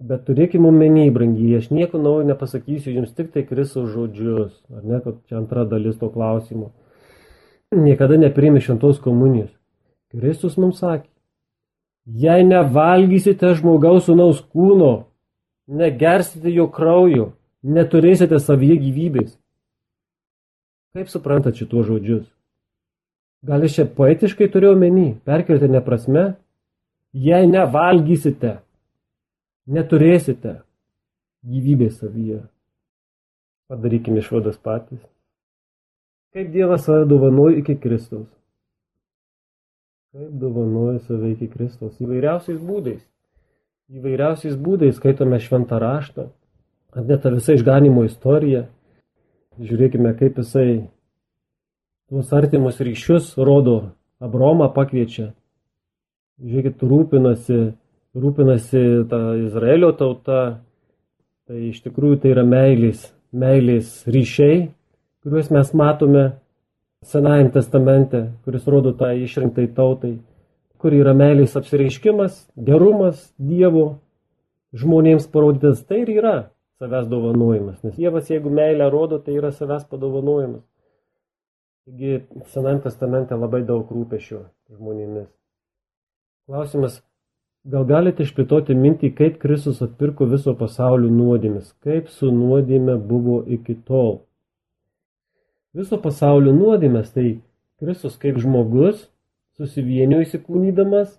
bet 0.00 0.24
turėkime 0.24 0.72
omeny, 0.72 1.10
brangiai, 1.12 1.58
aš 1.60 1.68
nieko 1.68 2.00
naujo 2.00 2.24
nepasakysiu, 2.32 2.96
jums 2.96 3.12
tik 3.12 3.28
tai 3.36 3.44
Kristaus 3.44 3.92
žodžius, 3.92 4.56
ar 4.72 4.88
ne, 4.88 5.04
kad 5.04 5.20
čia 5.28 5.42
antra 5.44 5.68
dalis 5.68 6.00
to 6.00 6.08
klausimo 6.08 6.72
niekada 7.72 8.18
nepriimi 8.20 8.60
šventos 8.60 9.00
komunijos. 9.00 9.50
Kristus 10.12 10.58
mums 10.60 10.82
sakė, 10.82 11.08
jei 12.04 12.44
nevalgysite 12.44 13.54
žmogaus 13.56 14.08
sunaus 14.08 14.42
kūno, 14.52 15.06
negersite 15.72 16.52
jo 16.52 16.66
kraujo, 16.68 17.32
neturėsite 17.62 18.40
savyje 18.42 18.76
gyvybės. 18.82 19.32
Kaip 20.92 21.08
suprantat 21.08 21.56
šituos 21.56 21.88
žodžius? 21.88 22.26
Gal 23.42 23.64
iš 23.64 23.78
čia 23.78 23.86
poetiškai 23.88 24.50
turiu 24.52 24.74
omeny, 24.76 25.14
perkeltinė 25.26 25.80
prasme? 25.82 26.34
Jei 27.12 27.48
nevalgysite, 27.48 28.58
neturėsite 29.68 30.60
gyvybės 31.44 31.98
savyje. 32.00 32.42
Padarykime 33.72 34.20
išvadas 34.20 34.60
patys. 34.60 35.00
Kaip 36.32 36.52
Dievas 36.52 36.84
save 36.84 37.04
dovanoja 37.04 37.58
iki 37.60 37.76
Kristaus? 37.76 38.28
Kaip 40.12 40.30
dovanoja 40.40 40.98
save 41.04 41.34
iki 41.34 41.48
Kristaus? 41.52 41.98
Įvairiausiais 42.00 42.56
būdais. 42.56 43.02
Įvairiausiais 43.92 44.56
būdais 44.56 44.96
skaitome 44.96 45.36
šventą 45.44 45.76
raštą, 45.82 46.30
ar 46.96 47.04
net 47.04 47.20
tą 47.20 47.34
visą 47.34 47.58
išganimo 47.58 48.06
istoriją. 48.08 48.64
Žiūrėkime, 49.60 50.14
kaip 50.16 50.40
jisai 50.40 50.88
tuos 52.08 52.32
artimus 52.32 52.80
ryšius 52.80 53.34
rodo, 53.36 53.92
Abromą 54.22 54.70
pakviečia. 54.72 55.34
Žiūrėkit, 56.40 56.80
rūpinasi, 56.80 57.62
rūpinasi 58.16 58.82
ta 59.10 59.20
Izraelio 59.36 59.92
tauta. 59.98 60.42
Tai 61.44 61.58
iš 61.68 61.82
tikrųjų 61.84 62.22
tai 62.22 62.32
yra 62.32 62.46
meilės, 62.48 63.10
meilės 63.36 63.98
ryšiai, 64.08 64.70
kuriuos 65.22 65.50
mes 65.50 65.74
matome 65.74 66.30
Senajam 67.02 67.50
testamente, 67.50 68.28
kuris 68.44 68.66
rodo 68.70 68.92
tą 68.94 69.08
išrinktai 69.18 69.64
tautai, 69.74 70.12
kur 70.78 70.94
yra 70.94 71.10
meilės 71.18 71.56
apsireiškimas, 71.58 72.36
gerumas 72.54 73.24
Dievo 73.42 73.98
žmonėms 74.78 75.26
parodytas, 75.34 75.82
tai 75.82 76.04
ir 76.04 76.12
yra 76.14 76.36
savęs 76.78 77.10
dovanojimas. 77.10 77.82
Nes 77.82 77.98
Dievas, 77.98 78.30
jeigu 78.30 78.54
meilę 78.54 78.86
rodo, 78.94 79.18
tai 79.18 79.34
yra 79.40 79.50
savęs 79.50 79.82
padovanojimas. 79.90 80.62
Taigi 81.90 82.22
Senajam 82.54 82.84
testamente 82.86 83.34
labai 83.34 83.64
daug 83.66 83.90
rūpešio 83.90 84.44
žmonėmis. 84.70 85.26
Klausimas, 86.46 87.00
gal 87.66 87.86
galite 87.86 88.22
išplėtoti 88.22 88.78
mintį, 88.78 89.10
kaip 89.18 89.42
Kristus 89.42 89.82
atpirko 89.82 90.30
viso 90.30 90.54
pasaulio 90.54 91.10
nuodėmis, 91.10 91.74
kaip 91.82 92.14
su 92.14 92.30
nuodėme 92.30 92.94
buvo 93.10 93.42
iki 93.42 93.74
tol 93.82 94.20
viso 95.76 95.98
pasaulio 96.00 96.52
nuodėmės, 96.56 97.12
tai 97.14 97.40
Kristus 97.82 98.18
kaip 98.20 98.38
žmogus 98.42 99.08
susivienio 99.58 100.20
įsikūnydamas 100.24 101.16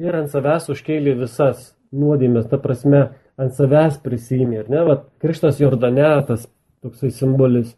ir 0.00 0.16
ant 0.16 0.30
savęs 0.32 0.70
užkėlė 0.72 1.16
visas 1.18 1.72
nuodėmės, 1.92 2.48
ta 2.50 2.58
prasme, 2.62 3.10
ant 3.40 3.56
savęs 3.56 3.98
prisėmė, 4.04 4.62
ar 4.62 4.70
ne, 4.72 4.82
va, 4.86 4.96
Krikštas 5.22 5.60
Jordane, 5.60 6.08
tas 6.28 6.46
toksai 6.84 7.10
simbolis, 7.14 7.74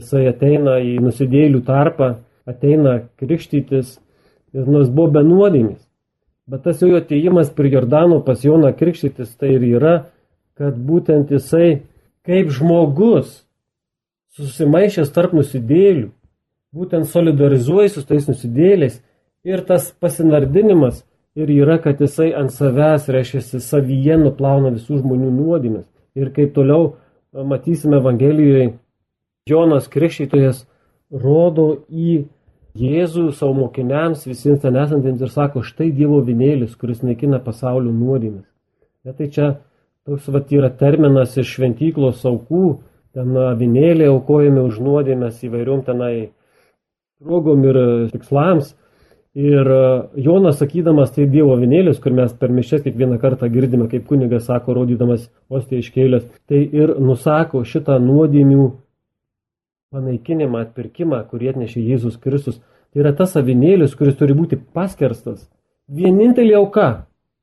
jisai 0.00 0.28
ateina 0.30 0.78
į 0.82 0.98
nusidėlių 1.02 1.62
tarpą, 1.66 2.14
ateina 2.48 3.00
krikštytis 3.20 3.98
ir 4.54 4.68
nors 4.70 4.90
buvo 4.92 5.16
be 5.16 5.24
nuodėmės. 5.26 5.80
Bet 6.50 6.66
tas 6.66 6.82
jo 6.84 6.92
ateimas 6.98 7.48
prie 7.56 7.70
Jordano 7.72 8.20
pas 8.24 8.42
Joną 8.44 8.74
krikštytis 8.76 9.32
tai 9.40 9.54
ir 9.56 9.64
yra, 9.64 9.94
kad 10.58 10.76
būtent 10.76 11.32
jisai 11.32 11.86
kaip 12.26 12.52
žmogus 12.52 13.43
susimaišęs 14.38 15.12
tarp 15.14 15.34
nusidėlių, 15.36 16.10
būtent 16.74 17.08
solidarizuojasi 17.10 18.00
su 18.00 18.06
tais 18.08 18.28
nusidėliais 18.28 19.00
ir 19.46 19.62
tas 19.68 19.92
pasinardinimas 20.00 21.04
ir 21.38 21.50
yra, 21.50 21.78
kad 21.82 22.00
jisai 22.02 22.32
ant 22.38 22.52
savęs, 22.54 23.08
reiškia, 23.10 23.42
savyje 23.62 24.18
nuplauna 24.20 24.72
visų 24.74 25.00
žmonių 25.02 25.30
nuodėmės. 25.34 25.86
Ir 26.14 26.30
kaip 26.34 26.54
toliau 26.54 26.94
matysime 27.34 27.98
Evangelijoje, 27.98 28.72
Jonas 29.50 29.90
Krikštytojas 29.90 30.64
rodo 31.10 31.84
į 31.90 32.24
Jėzų 32.74 33.28
savo 33.38 33.52
mokiniams, 33.54 34.24
visiems 34.26 34.64
ten 34.64 34.74
esantiems 34.80 35.20
ir 35.22 35.30
sako, 35.30 35.60
štai 35.62 35.92
Dievo 35.94 36.18
vinėlis, 36.26 36.72
kuris 36.74 37.04
naikina 37.06 37.38
pasaulio 37.38 37.92
nuodėmės. 37.94 38.48
Ja, 39.06 39.12
tai 39.14 39.28
čia 39.30 39.50
toks 40.08 40.26
vat 40.34 40.50
yra 40.50 40.72
terminas 40.74 41.36
iš 41.38 41.52
šventyklos 41.54 42.24
aukų, 42.26 42.80
ten 43.14 43.36
avinėliai 43.48 44.10
aukojami 44.12 44.64
už 44.68 44.80
nuodėmės 44.84 45.42
įvairiom 45.46 45.84
tenai 45.86 46.14
progom 47.22 47.64
ir 47.68 47.78
e, 47.78 47.86
tikslams. 48.12 48.74
Ir 49.34 49.70
e, 49.70 49.82
Jonas 50.26 50.60
sakydamas, 50.60 51.14
tai 51.14 51.26
Dievo 51.30 51.56
avinėlis, 51.56 51.98
kur 52.02 52.14
mes 52.14 52.34
per 52.38 52.52
mišęs 52.54 52.84
kiekvieną 52.84 53.18
kartą 53.22 53.48
girdime, 53.50 53.88
kaip 53.90 54.06
kunigas 54.10 54.46
sako, 54.50 54.76
rodydamas 54.78 55.28
ostį 55.50 55.80
iškėlęs, 55.82 56.28
tai 56.50 56.62
ir 56.62 56.94
nusako 57.02 57.64
šitą 57.66 57.98
nuodėmių 58.02 58.68
panaikinimą, 59.94 60.66
atpirkimą, 60.68 61.24
kurį 61.30 61.54
atnešė 61.54 61.82
Jėzus 61.82 62.18
Kristus. 62.22 62.60
Tai 62.92 63.02
yra 63.02 63.14
tas 63.16 63.34
avinėlis, 63.38 63.94
kuris 63.98 64.14
turi 64.18 64.34
būti 64.38 64.58
paskerstas 64.58 65.48
vienintelė 65.88 66.56
auka. 66.60 66.88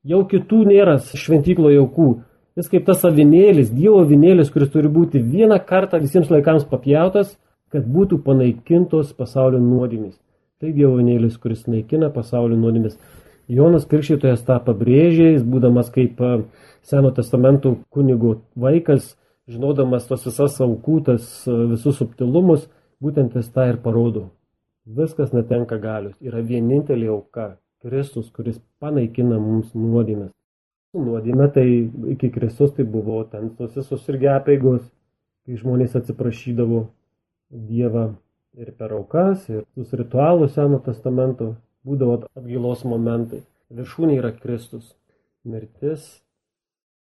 Jau 0.07 0.23
kitų 0.25 0.63
nėra 0.71 0.97
šventykloje 0.99 1.79
aukų. 1.83 2.09
Jis 2.59 2.67
kaip 2.67 2.83
tas 2.83 3.05
avinėlis, 3.07 3.69
Dievo 3.71 4.01
avinėlis, 4.03 4.49
kuris 4.51 4.73
turi 4.73 4.89
būti 4.91 5.21
vieną 5.23 5.55
kartą 5.67 6.01
visiems 6.03 6.31
laikams 6.33 6.65
papjautas, 6.67 7.37
kad 7.71 7.85
būtų 7.87 8.19
panaikintos 8.25 9.13
pasaulio 9.15 9.61
nuodėmis. 9.63 10.17
Tai 10.59 10.73
Dievo 10.75 10.97
avinėlis, 10.97 11.37
kuris 11.39 11.63
naikina 11.71 12.09
pasaulio 12.11 12.57
nuodėmis. 12.59 12.97
Jonas 13.51 13.87
Krikščitojas 13.87 14.43
tą 14.47 14.57
pabrėžė, 14.65 15.31
jis 15.37 15.47
būdamas 15.47 15.93
kaip 15.95 16.19
Seno 16.83 17.11
testamento 17.15 17.75
kunigo 17.93 18.39
vaikas, 18.57 19.13
žinodamas 19.47 20.07
tos 20.09 20.27
visas 20.27 20.55
aukų, 20.65 20.97
tas 21.07 21.31
visus 21.47 21.99
subtilumus, 22.01 22.67
būtent 22.99 23.37
jis 23.37 23.47
tą 23.53 23.69
ir 23.69 23.79
parodo. 23.83 24.27
Viskas 24.85 25.31
netenka 25.31 25.77
galius. 25.79 26.17
Yra 26.19 26.41
vienintelė 26.41 27.11
auka- 27.15 27.55
Kristus, 27.81 28.31
kuris 28.33 28.59
panaikina 28.81 29.39
mums 29.39 29.71
nuodėmės. 29.77 30.33
Nuodėmė 30.91 31.45
tai 31.55 31.67
iki 32.11 32.27
Kristus 32.35 32.73
tai 32.75 32.83
buvo 32.83 33.21
ten 33.31 33.53
tos 33.55 33.77
visos 33.77 34.07
irgi 34.11 34.27
apėgos, 34.27 34.81
kai 35.45 35.59
žmonės 35.59 35.93
atsiprašydavo 35.99 36.81
Dievą 37.51 38.03
ir 38.59 38.73
per 38.75 38.91
aukas, 38.97 39.45
ir 39.47 39.63
tus 39.75 39.93
ritualus 39.95 40.57
Seno 40.57 40.79
testamento 40.83 41.53
būdavo 41.87 42.17
atgailos 42.35 42.83
momentai. 42.83 43.39
Viršūnė 43.71 44.17
yra 44.19 44.33
Kristus. 44.35 44.89
Mirtis 45.47 46.09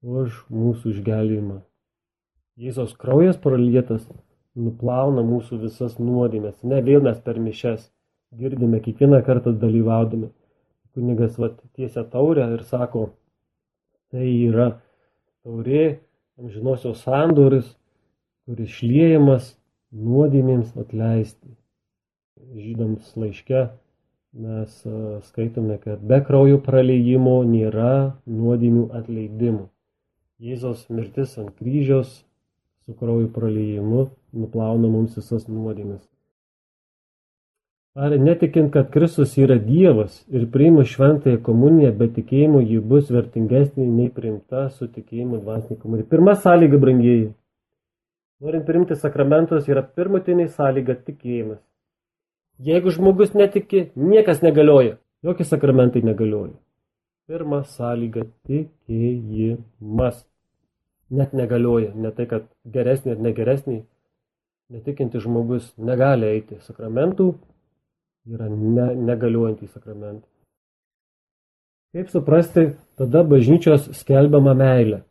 už 0.02 0.38
mūsų 0.54 0.94
išgelbėjimą. 0.94 1.58
Jėzos 2.62 2.94
kraujas 3.00 3.36
pralietas 3.42 4.06
nuplauna 4.54 5.26
mūsų 5.26 5.58
visas 5.64 5.98
nuodėmės. 5.98 6.62
Ne 6.62 6.78
vėl 6.86 7.02
mes 7.04 7.18
per 7.26 7.42
mišes 7.42 7.90
girdime 8.38 8.78
kiekvieną 8.86 9.20
kartą 9.26 9.52
dalyvaudami. 9.66 10.30
Kunigas 10.94 11.36
vat, 11.42 11.58
tiesia 11.74 12.06
taurę 12.06 12.46
ir 12.54 12.62
sako, 12.70 13.08
tai 14.14 14.30
yra 14.46 14.68
taurė 15.42 15.98
amžinosios 16.38 17.02
sandoris, 17.02 17.66
kuris 18.46 18.70
šliejamas 18.76 19.48
nuodėmėms 19.90 20.70
atleisti. 20.78 21.56
Žydams 22.54 23.10
laiške 23.18 23.64
mes 24.44 24.78
skaitome, 25.26 25.80
kad 25.82 26.02
be 26.06 26.20
kraujo 26.28 26.60
praleidimo 26.62 27.40
nėra 27.48 28.14
nuodėmių 28.30 28.86
atleidimų. 29.00 29.66
Jėzos 30.44 30.86
mirtis 30.94 31.34
ant 31.42 31.54
kryžiaus 31.58 32.20
su 32.84 32.94
kraujo 32.98 33.30
praleidimu 33.34 34.08
nuplauna 34.34 34.90
mums 34.94 35.18
visas 35.18 35.48
nuodėmes. 35.50 36.13
Ar 37.94 38.10
netikint, 38.18 38.72
kad 38.74 38.88
Kristus 38.90 39.36
yra 39.38 39.54
Dievas 39.62 40.16
ir 40.26 40.48
priima 40.50 40.82
šventąją 40.82 41.38
komuniją, 41.46 41.92
bet 42.00 42.16
tikėjimu 42.16 42.64
ji 42.66 42.80
bus 42.82 43.12
vertingesnė 43.14 43.86
nei 43.86 44.08
priimta 44.16 44.64
su 44.74 44.88
tikėjimu 44.90 45.38
dvasinė 45.44 45.78
komunija. 45.78 46.08
Pirma 46.10 46.34
sąlyga, 46.34 46.80
brangieji. 46.82 47.28
Norint 48.42 48.66
priimti 48.66 48.98
sakramentus 48.98 49.70
yra 49.70 49.84
pirmutinė 49.86 50.48
sąlyga 50.56 50.98
tikėjimas. 51.06 51.62
Jeigu 52.66 52.90
žmogus 52.98 53.38
netiki, 53.38 53.86
niekas 53.94 54.42
negalioja. 54.42 54.98
Jokie 55.22 55.46
sakramentai 55.46 56.02
negalioja. 56.02 56.58
Pirma 57.30 57.62
sąlyga- 57.78 58.26
tikėjimas. 58.50 60.24
Net 61.10 61.30
negalioja. 61.32 61.94
Ne 61.94 62.10
tai, 62.10 62.26
kad 62.26 62.50
geresnė 62.66 63.14
ar 63.14 63.22
negeresnė, 63.30 63.84
Netikintis 64.72 65.20
žmogus 65.22 65.66
negali 65.76 66.24
eiti 66.24 66.56
sakramentų, 66.64 67.34
yra 68.26 68.48
ne, 68.48 68.86
negaliuojantys 68.94 69.72
sakramentai. 69.72 70.28
Kaip 71.94 72.10
suprasti 72.10 72.70
tada 72.98 73.22
bažnyčios 73.22 73.90
skelbiamą 73.94 74.54
meilę? 74.58 75.02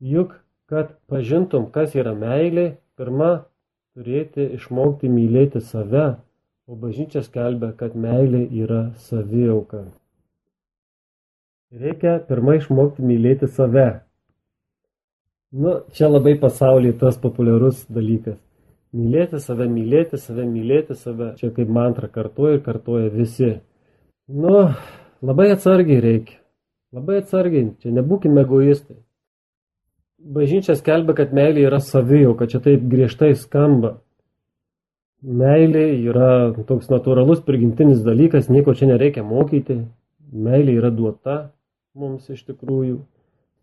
Juk, 0.00 0.32
kad 0.66 0.96
pažintum, 1.06 1.68
kas 1.70 1.94
yra 1.94 2.14
meilė, 2.18 2.64
pirma 2.98 3.44
turėti 3.94 4.48
išmokti 4.56 5.10
mylėti 5.10 5.62
save, 5.62 6.16
o 6.66 6.74
bažnyčia 6.80 7.22
skelbia, 7.22 7.70
kad 7.78 7.94
meilė 7.94 8.42
yra 8.64 8.88
saviauka. 9.06 9.84
Reikia 11.74 12.16
pirmą 12.26 12.56
išmokti 12.58 13.04
mylėti 13.04 13.46
save. 13.50 14.00
Nu, 15.54 15.76
čia 15.94 16.08
labai 16.10 16.34
pasaulyje 16.42 16.98
tas 16.98 17.18
populiarus 17.22 17.84
dalykas. 17.86 18.40
Mylėti 18.94 19.40
save, 19.42 19.66
mylėti 19.66 20.18
save, 20.22 20.44
mylėti 20.46 20.94
save. 20.94 21.32
Čia 21.40 21.50
kaip 21.56 21.70
mantra 21.72 22.06
kartuoja 22.12 22.58
ir 22.58 22.62
kartuoja 22.62 23.10
visi. 23.10 23.56
Nu, 24.30 24.68
labai 25.24 25.48
atsargiai 25.56 26.02
reikia. 26.04 26.38
Labai 26.94 27.18
atsargiai. 27.24 27.72
Čia 27.82 27.90
nebūkime 27.96 28.44
egoistai. 28.44 29.00
Bažnyčia 30.24 30.76
skelbia, 30.78 31.16
kad 31.18 31.34
meilė 31.36 31.66
yra 31.66 31.80
savijauka, 31.82 32.46
čia 32.48 32.62
taip 32.62 32.86
griežtai 32.88 33.34
skamba. 33.36 33.96
Meilė 35.24 35.88
yra 36.04 36.28
toks 36.68 36.86
natūralus 36.92 37.42
prigimtinis 37.44 38.04
dalykas, 38.04 38.46
nieko 38.52 38.76
čia 38.78 38.88
nereikia 38.92 39.24
mokyti. 39.26 39.82
Meilė 40.32 40.78
yra 40.78 40.92
duota 40.94 41.36
mums 41.98 42.30
iš 42.30 42.44
tikrųjų. 42.46 43.00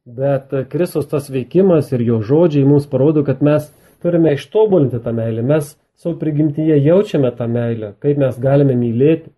Bet 0.05 0.53
Kristus 0.71 1.07
tas 1.07 1.29
veikimas 1.29 1.91
ir 1.93 2.03
jo 2.03 2.19
žodžiai 2.25 2.67
mums 2.67 2.87
parodo, 2.89 3.23
kad 3.23 3.43
mes 3.45 3.69
turime 4.03 4.33
ištobulinti 4.37 5.01
tą 5.03 5.13
meilę. 5.15 5.43
Mes 5.45 5.75
savo 5.95 6.15
prigimtyje 6.21 6.79
jaučiame 6.83 7.31
tą 7.37 7.47
meilę, 7.51 7.93
kaip 8.03 8.19
mes 8.21 8.39
galime 8.41 8.75
mylėti, 8.77 9.31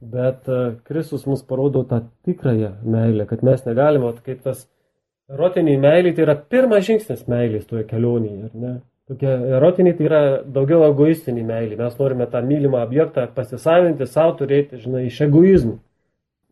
bet 0.00 0.48
e, 0.48 0.62
Kristus 0.88 1.26
mus 1.26 1.44
parodo 1.44 1.84
tą 1.84 2.02
tikrąją 2.24 2.72
meilę, 2.84 3.26
kad 3.26 3.44
mes 3.46 3.64
negalime, 3.66 4.12
kaip 4.24 4.42
tas 4.44 4.66
erotiniai 5.32 5.78
meilė, 5.82 6.14
tai 6.14 6.26
yra 6.26 6.36
pirmas 6.36 6.86
žingsnis 6.86 7.26
meilės 7.30 7.66
toje 7.66 7.86
kelionėje, 7.88 8.50
ar 8.50 8.60
ne? 8.66 8.74
Tokia 9.06 9.36
erotiniai 9.58 9.94
tai 9.94 10.06
yra 10.08 10.20
daugiau 10.42 10.82
egoistinė 10.88 11.44
meilė. 11.46 11.76
Mes 11.78 11.98
norime 12.00 12.26
tą 12.30 12.40
mylimą 12.42 12.80
objektą 12.82 13.28
pasisavinti, 13.36 14.08
savo 14.10 14.32
turėti, 14.40 14.80
žinai, 14.82 15.04
iš 15.06 15.20
egoizmų. 15.28 15.76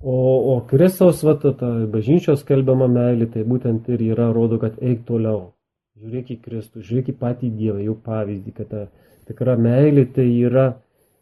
O, 0.05 0.15
o 0.53 0.55
Kristaus, 0.69 1.25
va, 1.27 1.35
ta 1.41 1.71
bažnyčios 1.91 2.45
skelbiama 2.45 2.87
meilė, 2.93 3.27
tai 3.33 3.43
būtent 3.49 3.89
ir 3.91 4.05
yra, 4.13 4.29
rodo, 4.37 4.61
kad 4.63 4.77
eik 4.85 5.03
toliau. 5.09 5.54
Žiūrėk 5.95 6.31
į 6.35 6.37
Kristų, 6.43 6.83
žiūrėk 6.83 7.13
į 7.13 7.17
patį 7.21 7.51
Dievą, 7.55 7.81
jau 7.85 7.95
pavyzdį, 8.07 8.53
kad 8.57 8.71
ta 8.73 8.81
tikra 9.29 9.55
meilė 9.55 10.09
tai 10.17 10.27
yra 10.27 10.65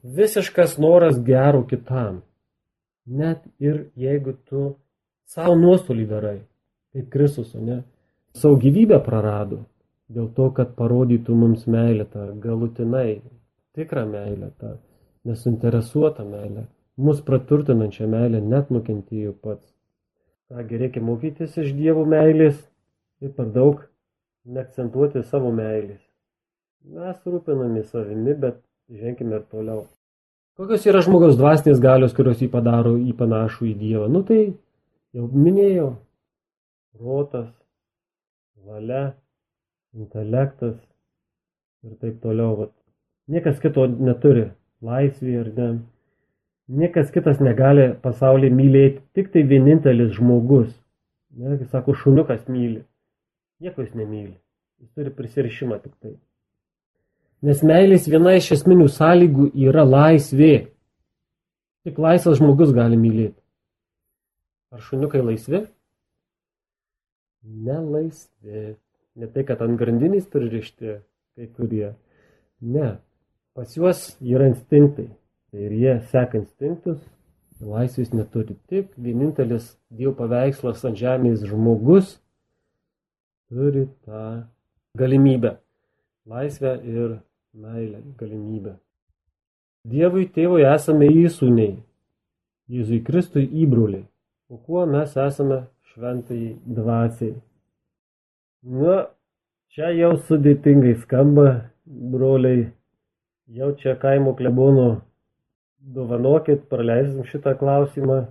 visiškas 0.03 0.79
noras 0.81 1.19
gero 1.27 1.63
kitam. 1.69 2.23
Net 3.07 3.43
ir 3.61 3.91
jeigu 3.99 4.33
tu 4.49 4.63
savo 5.29 5.59
nuostolį 5.59 6.07
darai, 6.09 6.39
kaip 6.95 7.11
Kristus, 7.13 7.53
ne, 7.55 7.83
savo 8.33 8.57
gyvybę 8.63 9.03
prarado, 9.05 9.63
dėl 10.13 10.31
to, 10.37 10.49
kad 10.57 10.73
parodytų 10.79 11.37
mums 11.37 11.67
meilę, 11.67 12.07
tą 12.09 12.31
galutinai, 12.41 13.21
tikrą 13.77 14.07
meilę, 14.09 14.53
tą 14.61 14.77
nesuinteresuotą 15.29 16.27
meilę, 16.29 16.67
mus 16.97 17.23
praturtinančią 17.29 18.09
meilę, 18.09 18.41
net 18.41 18.73
nukentėjo 18.73 19.37
pats. 19.45 19.69
Kągi 20.53 20.81
reikia 20.81 21.01
mokytis 21.05 21.57
iš 21.61 21.73
dievų 21.77 22.05
meilės 22.09 22.59
ir 23.25 23.33
per 23.37 23.49
daug 23.53 23.85
neakcentuoti 24.45 25.23
savo 25.27 25.53
meilės. 25.55 26.01
Mes 26.93 27.19
rūpinami 27.27 27.85
savimi, 27.87 28.35
bet 28.35 28.59
ženkime 28.91 29.39
ir 29.39 29.45
toliau. 29.51 29.85
Kokios 30.59 30.85
yra 30.91 31.01
žmogaus 31.05 31.39
dvasinės 31.39 31.81
galios, 31.81 32.13
kurios 32.17 32.43
jį 32.43 32.51
padaro 32.53 32.97
į 32.99 33.15
panašų 33.17 33.69
į 33.71 33.75
Dievą? 33.81 34.09
Nu 34.13 34.25
tai 34.27 34.41
jau 35.17 35.29
minėjau. 35.33 35.93
Protas, 36.99 37.49
valia, 38.67 39.15
intelektas 39.97 40.77
ir 41.87 41.97
taip 42.03 42.19
toliau. 42.21 42.59
Vat. 42.59 42.75
Niekas 43.33 43.63
kito 43.63 43.87
neturi. 43.89 44.51
Laisvė 44.83 45.39
ir 45.41 45.51
ne. 45.57 45.71
Niekas 46.73 47.11
kitas 47.15 47.41
negali 47.41 47.93
pasaulyje 48.03 48.53
mylėti. 48.53 49.03
Tik 49.17 49.33
tai 49.33 49.47
vienintelis 49.47 50.17
žmogus. 50.19 50.73
Ne, 51.39 51.57
kaip 51.57 51.71
sako, 51.73 51.95
šuniukas 51.97 52.45
myli. 52.51 52.83
Nieko 53.63 53.85
jis 53.85 53.95
nemyli. 53.95 54.35
Jis 54.83 54.91
turi 54.97 55.11
prisirišimą 55.15 55.77
tik 55.85 55.93
tai. 56.03 56.17
Nes 57.47 57.61
meilės 57.67 58.09
viena 58.11 58.33
iš 58.35 58.49
esminių 58.57 58.89
sąlygų 58.91 59.53
yra 59.69 59.85
laisvė. 59.87 60.55
Tik 61.87 61.99
laisvas 62.03 62.41
žmogus 62.41 62.73
gali 62.75 62.99
mylėti. 62.99 63.39
Ar 64.75 64.83
šuniukai 64.83 65.23
laisvi? 65.23 65.61
Nelaisvi. 67.69 68.75
Ne 69.19 69.29
tai, 69.31 69.45
kad 69.47 69.63
ant 69.63 69.79
grandinės 69.79 70.27
pririšti 70.33 70.97
kai 71.37 71.49
kurie. 71.55 71.93
Ne. 72.63 72.97
Pas 73.55 73.79
juos 73.79 74.05
yra 74.19 74.49
instinktai. 74.51 75.07
Tai 75.53 75.67
ir 75.69 75.77
jie 75.79 75.95
seka 76.11 76.41
instinktus. 76.41 76.99
Laisvės 77.63 78.11
neturi 78.11 78.57
tik 78.67 78.91
vienintelis 78.99 79.77
Dievo 79.95 80.17
paveikslas 80.19 80.83
ant 80.89 80.99
žemės 80.99 81.45
žmogus 81.47 82.17
turi 83.53 83.87
tą 84.05 84.43
galimybę. 84.97 85.57
Laisvę 86.27 86.79
ir 86.85 87.19
meilę 87.55 88.01
galimybę. 88.17 88.73
Dievui 89.85 90.29
tėvui 90.33 90.65
esame 90.65 91.09
įsūniai. 91.11 91.75
Jėzui 92.73 93.03
Kristui 93.05 93.45
įbroliai. 93.65 94.07
O 94.49 94.57
kuo 94.57 94.87
mes 94.87 95.17
esame 95.19 95.59
šventai 95.93 96.55
dvasiai? 96.65 97.35
Na, 98.63 98.97
čia 99.75 99.91
jau 99.99 100.15
sudėtingai 100.29 100.95
skamba, 101.03 101.47
broliai. 101.85 102.71
Jau 103.53 103.73
čia 103.77 103.99
kaimo 104.01 104.33
klebono 104.39 104.89
dovanokit, 105.83 106.69
praleisim 106.73 107.27
šitą 107.29 107.59
klausimą. 107.61 108.23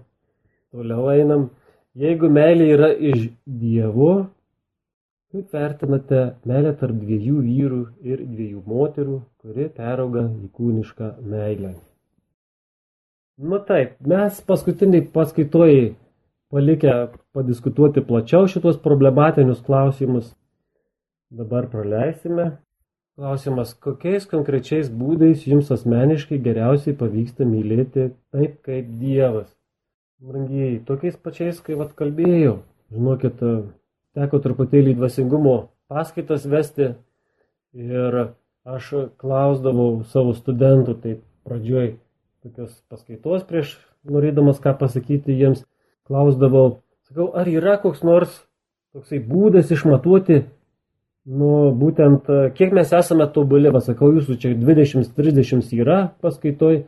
Toliau 0.72 1.11
einam. 1.13 1.49
Jeigu 1.93 2.32
meilė 2.32 2.72
yra 2.74 2.93
iš 2.95 3.28
Dievo, 3.45 4.32
kaip 5.32 5.54
vertinate 5.56 6.22
meilę 6.48 6.74
tarp 6.80 6.98
dviejų 7.02 7.42
vyrų 7.46 7.82
ir 8.04 8.26
dviejų 8.28 8.64
moterų, 8.68 9.22
kuri 9.42 9.70
perauga 9.78 10.26
į 10.28 10.50
kūnišką 10.58 11.14
meilę? 11.32 11.74
Nu 13.42 13.58
taip, 13.66 13.96
mes 14.06 14.42
paskutiniai 14.46 15.06
paskaitojai 15.14 15.94
palikę 16.52 16.96
padiskutuoti 17.34 18.04
plačiau 18.06 18.50
šitos 18.52 18.78
problematinius 18.84 19.64
klausimus. 19.66 20.34
Dabar 21.32 21.70
praleisime. 21.72 22.52
Klausimas, 23.16 23.72
kokiais 23.76 24.28
konkrečiais 24.28 24.92
būdais 24.92 25.48
jums 25.48 25.72
asmeniškai 25.72 26.40
geriausiai 26.44 26.96
pavyksta 26.98 27.48
mylėti 27.48 28.12
taip 28.34 28.60
kaip 28.68 28.88
Dievas? 29.00 29.50
Brangiai, 30.22 30.80
tokiais 30.88 31.18
pačiais, 31.18 31.60
kaip 31.66 31.80
vad 31.82 31.96
kalbėjau. 31.98 32.60
Žinokit, 32.94 33.42
teko 34.18 34.41
truputėlį 34.43 34.95
dvasingumo 34.97 35.55
paskaitas 35.91 36.45
vesti 36.49 36.93
ir 37.74 38.20
aš 38.68 38.93
klausdavau 39.22 40.03
savo 40.12 40.36
studentų, 40.38 40.95
tai 41.01 41.18
pradžioj 41.47 41.95
tokios 42.43 42.74
paskaitos 42.91 43.45
prieš 43.47 43.76
norėdamas 44.07 44.62
ką 44.62 44.74
pasakyti 44.80 45.36
jiems, 45.38 45.64
klausdavau, 46.09 46.82
sakau, 47.09 47.30
ar 47.38 47.49
yra 47.49 47.78
koks 47.82 48.01
nors 48.05 48.41
toksai 48.95 49.22
būdas 49.24 49.72
išmatuoti, 49.72 50.41
nu, 51.32 51.51
būtent, 51.78 52.28
kiek 52.57 52.74
mes 52.76 52.91
esame 52.97 53.28
tobuli, 53.34 53.72
va, 53.74 53.82
sakau, 53.84 54.12
jūsų 54.16 54.38
čia 54.41 54.55
20-30 54.57 55.76
yra 55.78 55.99
paskaitoj, 56.24 56.82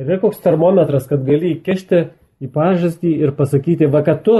yra 0.00 0.18
koks 0.22 0.40
termometras, 0.44 1.06
kad 1.10 1.24
gali 1.28 1.54
įkišti 1.56 2.02
į 2.42 2.50
pažastį 2.52 3.12
ir 3.20 3.36
pasakyti, 3.36 3.90
va, 3.92 4.02
kad 4.06 4.24
tu 4.26 4.38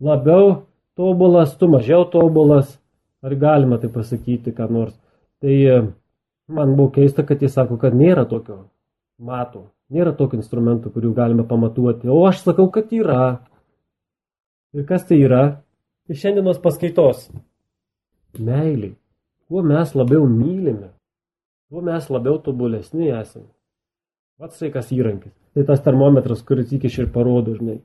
labiau 0.00 0.64
tobulas, 1.00 1.56
tu 1.56 1.68
mažiau 1.72 2.04
tobulas, 2.04 2.76
ar 3.24 3.34
galima 3.40 3.78
tai 3.80 3.88
pasakyti, 3.88 4.52
ką 4.52 4.68
nors. 4.68 4.96
Tai 5.40 5.56
man 6.52 6.76
buvo 6.76 6.92
keista, 6.92 7.24
kad 7.24 7.40
jis 7.40 7.56
sako, 7.56 7.78
kad 7.80 7.96
nėra 7.96 8.26
tokio 8.28 8.66
mato, 9.16 9.70
nėra 9.88 10.12
tokio 10.16 10.40
instrumento, 10.40 10.92
kurių 10.92 11.14
galime 11.16 11.46
pamatuoti, 11.48 12.10
o 12.12 12.20
aš 12.28 12.44
sakau, 12.44 12.68
kad 12.74 12.92
yra. 12.92 13.40
Ir 14.76 14.84
kas 14.88 15.06
tai 15.08 15.22
yra? 15.24 15.44
Iš 16.10 16.20
šiandienos 16.20 16.60
paskaitos. 16.62 17.30
Meiliai. 18.38 18.94
Kuo 19.50 19.64
mes 19.66 19.96
labiau 19.98 20.28
mylime, 20.30 20.92
tuo 21.70 21.80
mes 21.82 22.04
labiau 22.12 22.36
tobulesni 22.44 23.08
esame. 23.10 23.48
Pats 24.38 24.60
sveikas 24.60 24.92
įrankis. 24.94 25.32
Tai 25.54 25.64
tas 25.66 25.82
termometras, 25.82 26.44
kuris 26.46 26.70
įkiš 26.76 27.00
ir 27.02 27.08
parodo, 27.10 27.56
žinai. 27.58 27.80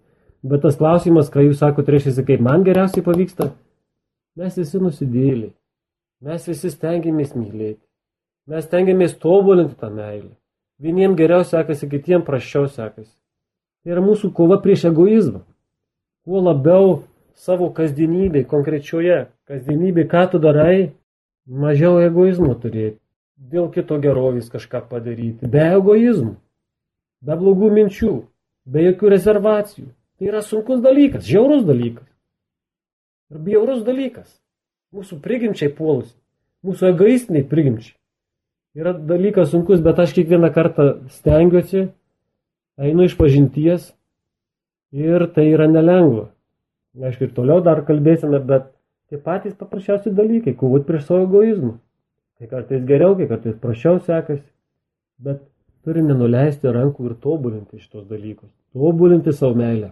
Bet 0.46 0.62
tas 0.66 0.78
klausimas, 0.78 1.32
ką 1.34 1.48
jūs 1.48 1.62
sakote, 1.64 1.96
reiškia, 1.96 2.26
kaip 2.28 2.44
man 2.46 2.66
geriausiai 2.68 3.04
pavyksta, 3.06 3.50
mes 4.38 4.58
visi 4.60 4.82
nusidėlį. 4.82 5.50
Mes 6.26 6.46
visi 6.48 6.70
stengiamės 6.72 7.34
mylėti. 7.36 7.82
Mes 8.50 8.68
stengiamės 8.68 9.18
tobulinti 9.22 9.76
tą 9.80 9.90
meilę. 9.94 10.32
Vieniem 10.82 11.16
geriau 11.18 11.44
sekasi, 11.48 11.90
kitiem 11.90 12.24
praščiau 12.28 12.70
sekasi. 12.70 13.12
Tai 13.84 13.96
yra 13.96 14.04
mūsų 14.06 14.32
kova 14.38 14.60
prieš 14.62 14.88
egoizmą 14.92 15.42
kuo 16.26 16.42
labiau 16.42 17.04
savo 17.38 17.70
kasdienybėj, 17.78 18.48
konkrečioje 18.50 19.26
kasdienybėj, 19.50 20.08
ką 20.10 20.24
tu 20.32 20.42
darai, 20.42 20.94
mažiau 21.46 22.00
egoizmo 22.02 22.56
turėti. 22.58 22.98
Dėl 23.36 23.68
kito 23.74 24.00
gerovės 24.02 24.48
kažką 24.50 24.86
padaryti. 24.90 25.46
Be 25.52 25.68
egoizmų, 25.76 26.34
be 27.22 27.38
blogų 27.38 27.70
minčių, 27.76 28.14
be 28.66 28.88
jokių 28.88 29.12
rezervacijų. 29.14 29.90
Tai 30.20 30.30
yra 30.32 30.42
sunkus 30.46 30.80
dalykas, 30.84 31.26
žiaurus 31.28 31.66
dalykas. 31.68 32.08
Ir 33.34 33.42
bjaurus 33.44 33.84
dalykas. 33.88 34.30
Mūsų 34.96 35.20
prigimčiai 35.24 35.74
puolus, 35.76 36.14
mūsų 36.64 36.94
egoistiniai 36.94 37.44
prigimčiai. 37.50 37.98
Yra 38.76 38.94
dalykas 38.96 39.52
sunkus, 39.52 39.82
bet 39.84 40.00
aš 40.00 40.14
kiekvieną 40.16 40.52
kartą 40.56 40.88
stengiuosi, 41.18 41.90
einu 42.80 43.08
iš 43.08 43.16
pažinties 43.20 43.92
Ir 44.96 45.26
tai 45.36 45.50
yra 45.52 45.66
nelengva. 45.68 46.30
Aišku, 46.96 47.28
ir 47.28 47.32
toliau 47.36 47.60
dar 47.64 47.82
kalbėsime, 47.84 48.40
bet 48.48 48.70
tie 49.12 49.18
patys 49.20 49.58
paprasčiausi 49.60 50.14
dalykai, 50.16 50.54
kovoti 50.56 50.88
prieš 50.88 51.10
savo 51.10 51.26
egoizmą. 51.26 51.74
Tai 52.40 52.48
kartais 52.48 52.86
geriau, 52.88 53.18
kai 53.20 53.28
kartais 53.28 53.58
prašiau 53.60 54.00
sekasi. 54.06 54.46
Bet 55.20 55.42
turime 55.84 56.16
nuleisti 56.16 56.72
rankų 56.72 57.10
ir 57.10 57.18
tobulinti 57.20 57.82
šitos 57.82 58.08
dalykus. 58.08 58.48
Tobulinti 58.72 59.36
savo 59.36 59.58
meilę. 59.60 59.92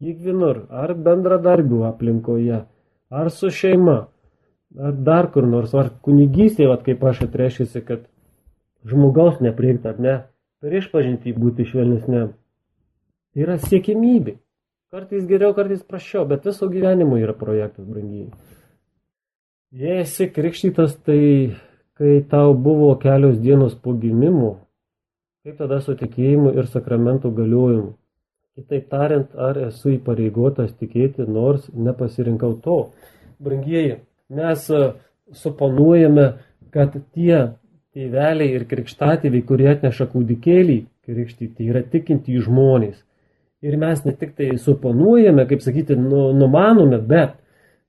Kiekvienur, 0.00 0.64
ar 0.72 0.94
bendradarbių 0.96 1.82
aplinkoje, 1.90 2.62
ar 3.12 3.30
su 3.36 3.50
šeima, 3.52 3.98
ar 4.80 4.94
dar 5.08 5.28
kur 5.34 5.44
nors, 5.44 5.74
ar 5.76 5.90
kunigystėje, 6.06 6.70
vat, 6.70 6.86
kaip 6.86 7.04
aš 7.04 7.26
atreiškiasi, 7.26 7.82
kad 7.84 8.06
žmogaus 8.88 9.42
nepriekta, 9.44 9.92
ar 9.92 10.00
ne, 10.00 10.14
per 10.60 10.78
išpažinti 10.78 11.34
būti 11.36 11.68
švelnesniam. 11.68 12.32
Tai 13.30 13.44
yra 13.44 13.58
siekimybė. 13.60 14.38
Kartais 14.90 15.28
geriau, 15.28 15.52
kartais 15.54 15.84
prašiau, 15.86 16.24
bet 16.26 16.48
viso 16.48 16.66
gyvenimo 16.72 17.20
yra 17.20 17.36
projektas, 17.36 17.84
brangiai. 17.86 18.32
Jei 19.70 20.00
esi 20.02 20.26
krikštytas, 20.32 20.96
tai 21.06 21.20
kai 22.00 22.16
tau 22.26 22.56
buvo 22.56 22.94
kelios 22.98 23.36
dienos 23.38 23.76
po 23.76 23.92
gimimo, 23.94 24.56
kaip 25.44 25.60
tada 25.60 25.78
su 25.84 25.94
tikėjimu 25.94 26.56
ir 26.56 26.66
sakramentų 26.72 27.30
galiojimu. 27.36 27.92
Kitaip 28.60 28.90
tariant, 28.92 29.30
ar 29.40 29.56
esu 29.70 29.94
įpareigotas 29.94 30.74
tikėti, 30.76 31.24
nors 31.24 31.64
nepasirinkau 31.72 32.58
to. 32.60 32.80
Brangieji, 33.40 33.94
mes 34.36 34.66
e, 34.68 34.80
suponuojame, 35.32 36.26
kad 36.74 36.98
tie 37.14 37.38
tėveliai 37.96 38.58
ir 38.58 38.66
krikštatėviai, 38.68 39.46
kurie 39.48 39.70
atneša 39.70 40.10
kūdikėlį 40.12 40.76
krikštyti, 41.08 41.70
yra 41.72 41.80
tikinti 41.94 42.36
žmonės. 42.44 42.98
Ir 43.64 43.78
mes 43.80 44.04
ne 44.04 44.12
tik 44.16 44.36
tai 44.36 44.50
suponuojame, 44.60 45.46
kaip 45.48 45.64
sakyti, 45.64 45.96
nu, 45.96 46.28
numanome, 46.36 47.00
bet 47.00 47.38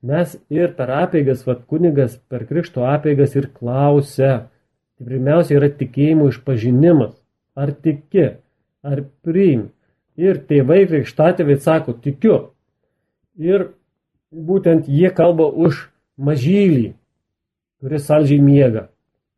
mes 0.00 0.34
ir 0.52 0.72
per 0.78 0.94
apėgas, 1.02 1.44
vad 1.46 1.66
kunigas 1.68 2.16
per 2.32 2.46
krikšto 2.48 2.88
apėgas 2.88 3.36
ir 3.36 3.50
klausia. 3.52 4.32
Tai 4.96 5.08
pirmiausia 5.08 5.60
yra 5.60 5.68
tikėjimo 5.76 6.32
išpažinimas. 6.32 7.14
Ar 7.60 7.76
tiki, 7.84 8.30
ar 8.84 9.04
priimi. 9.24 9.68
Ir 10.20 10.42
tėvai 10.48 10.82
krikštatėviai 10.88 11.60
sako, 11.60 11.94
tikiu. 11.96 12.38
Ir 13.40 13.70
būtent 14.32 14.88
jie 14.88 15.08
kalba 15.14 15.46
už 15.48 15.86
mažylį, 16.20 16.92
kuris 17.80 18.04
saldžiai 18.08 18.42
miega. 18.44 18.88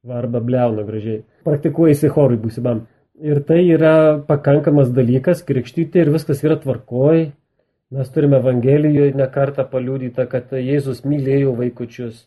Arba 0.05 0.41
bleuna 0.45 0.83
gražiai. 0.85 1.23
Praktikuojasi 1.47 2.11
chorui 2.13 2.37
būsimam. 2.37 2.85
Ir 3.15 3.41
tai 3.47 3.63
yra 3.71 4.21
pakankamas 4.27 4.91
dalykas, 4.93 5.41
krikštyti 5.47 6.03
ir 6.03 6.11
viskas 6.13 6.43
yra 6.45 6.59
tvarkoj. 6.61 7.31
Mes 7.95 8.11
turime 8.11 8.41
Evangelijoje 8.43 9.15
nekartą 9.17 9.65
paliūdytą, 9.71 10.27
kad 10.29 10.53
Jėzus 10.59 11.05
mylėjo 11.07 11.55
vaikučius, 11.57 12.27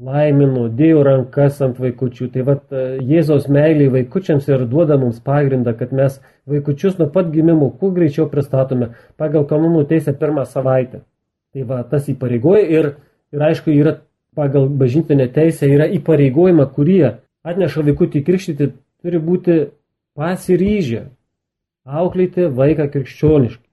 laimino, 0.00 0.66
dėjo 0.72 1.04
rankas 1.04 1.60
ant 1.64 1.78
vaikučių. 1.80 2.28
Tai 2.32 2.44
vad 2.48 2.74
Jėzaus 3.04 3.48
meiliai 3.52 3.90
vaikučiams 3.92 4.48
ir 4.48 4.64
duoda 4.70 4.96
mums 5.00 5.20
pagrindą, 5.24 5.74
kad 5.76 5.92
mes 5.96 6.18
vaikučius 6.48 6.98
nuo 6.98 7.10
pat 7.12 7.30
gimimo 7.34 7.70
kuo 7.80 7.92
greičiau 7.96 8.28
pristatome 8.32 8.94
pagal 9.20 9.46
kanonų 9.50 9.84
teisę 9.90 10.16
pirmą 10.16 10.46
savaitę. 10.48 11.04
Tai 11.54 11.66
va, 11.66 11.82
tas 11.84 12.08
įpareigoja 12.08 12.66
ir, 12.70 12.92
ir 13.34 13.46
aišku, 13.50 13.72
yra 13.74 13.98
pagal 14.38 14.68
bažnytinę 14.80 15.26
teisę 15.34 15.68
yra 15.68 15.88
įpareigojama, 15.90 16.68
kurie 16.70 17.16
atneša 17.44 17.82
vaikutį 17.88 18.22
krikštyti, 18.26 18.70
turi 19.02 19.20
būti 19.20 19.56
pasiryžę 20.18 21.08
auklėti 21.84 22.46
vaiką 22.54 22.86
krikščioniškai. 22.92 23.69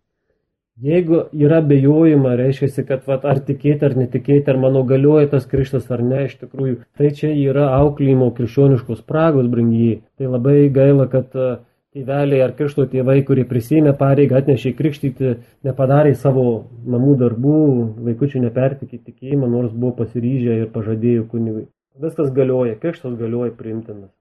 Jeigu 0.78 1.23
yra 1.34 1.57
bejojama, 1.65 2.36
reiškia, 2.38 2.84
kad 2.86 3.07
vat, 3.09 3.23
ar 3.25 3.39
tikėti 3.45 3.88
ar 3.88 3.95
netikėti, 3.97 4.51
ar 4.51 4.59
mano 4.61 4.84
galioja 4.86 5.32
tas 5.32 5.47
krikštas 5.49 5.88
ar 5.89 6.03
ne, 6.05 6.28
iš 6.28 6.36
tikrųjų, 6.43 6.75
tai 6.99 7.09
čia 7.17 7.32
yra 7.34 7.71
auklėjimo 7.80 8.28
krikščioniškos 8.38 8.99
spragos, 9.01 9.47
brangiai. 9.49 9.95
Tai 10.21 10.30
labai 10.36 10.67
gaila, 10.75 11.07
kad 11.09 11.34
e, 11.34 11.47
tėveliai 11.97 12.43
ar 12.45 12.53
krikšto 12.59 12.86
tėvai, 12.91 13.17
kurie 13.25 13.47
prisėmė 13.49 13.95
pareigą, 13.97 14.43
atnešė 14.43 14.75
krikštyti, 14.78 15.34
nepadarė 15.65 16.13
savo 16.13 16.45
namų 16.86 17.17
darbų, 17.23 17.57
vaikučių 18.11 18.45
nepertikė 18.45 19.01
tikėjimą, 19.01 19.49
nors 19.57 19.73
buvo 19.73 19.95
pasiryžę 20.03 20.61
ir 20.61 20.69
pažadėjo 20.78 21.25
kunigui. 21.34 21.65
Viskas 21.97 22.30
galioja, 22.38 22.78
krikštas 22.78 23.17
galioja 23.17 23.57
priimtinas. 23.57 24.13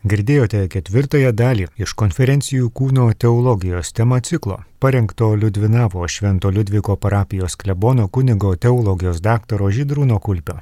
Girdėjote 0.00 0.62
ketvirtąją 0.72 1.30
dalį 1.36 1.66
iš 1.84 1.92
konferencijų 2.02 2.70
kūno 2.72 3.02
teologijos 3.20 3.92
tema 3.92 4.16
ciklo, 4.24 4.56
parengto 4.80 5.34
Liudvinavo 5.36 6.08
Švento 6.08 6.48
Liudviko 6.48 6.96
parapijos 6.96 7.58
klebono 7.60 8.08
kunigo 8.08 8.54
teologijos 8.56 9.20
daktaro 9.20 9.68
Žydrūno 9.68 10.16
Kulpio. 10.24 10.56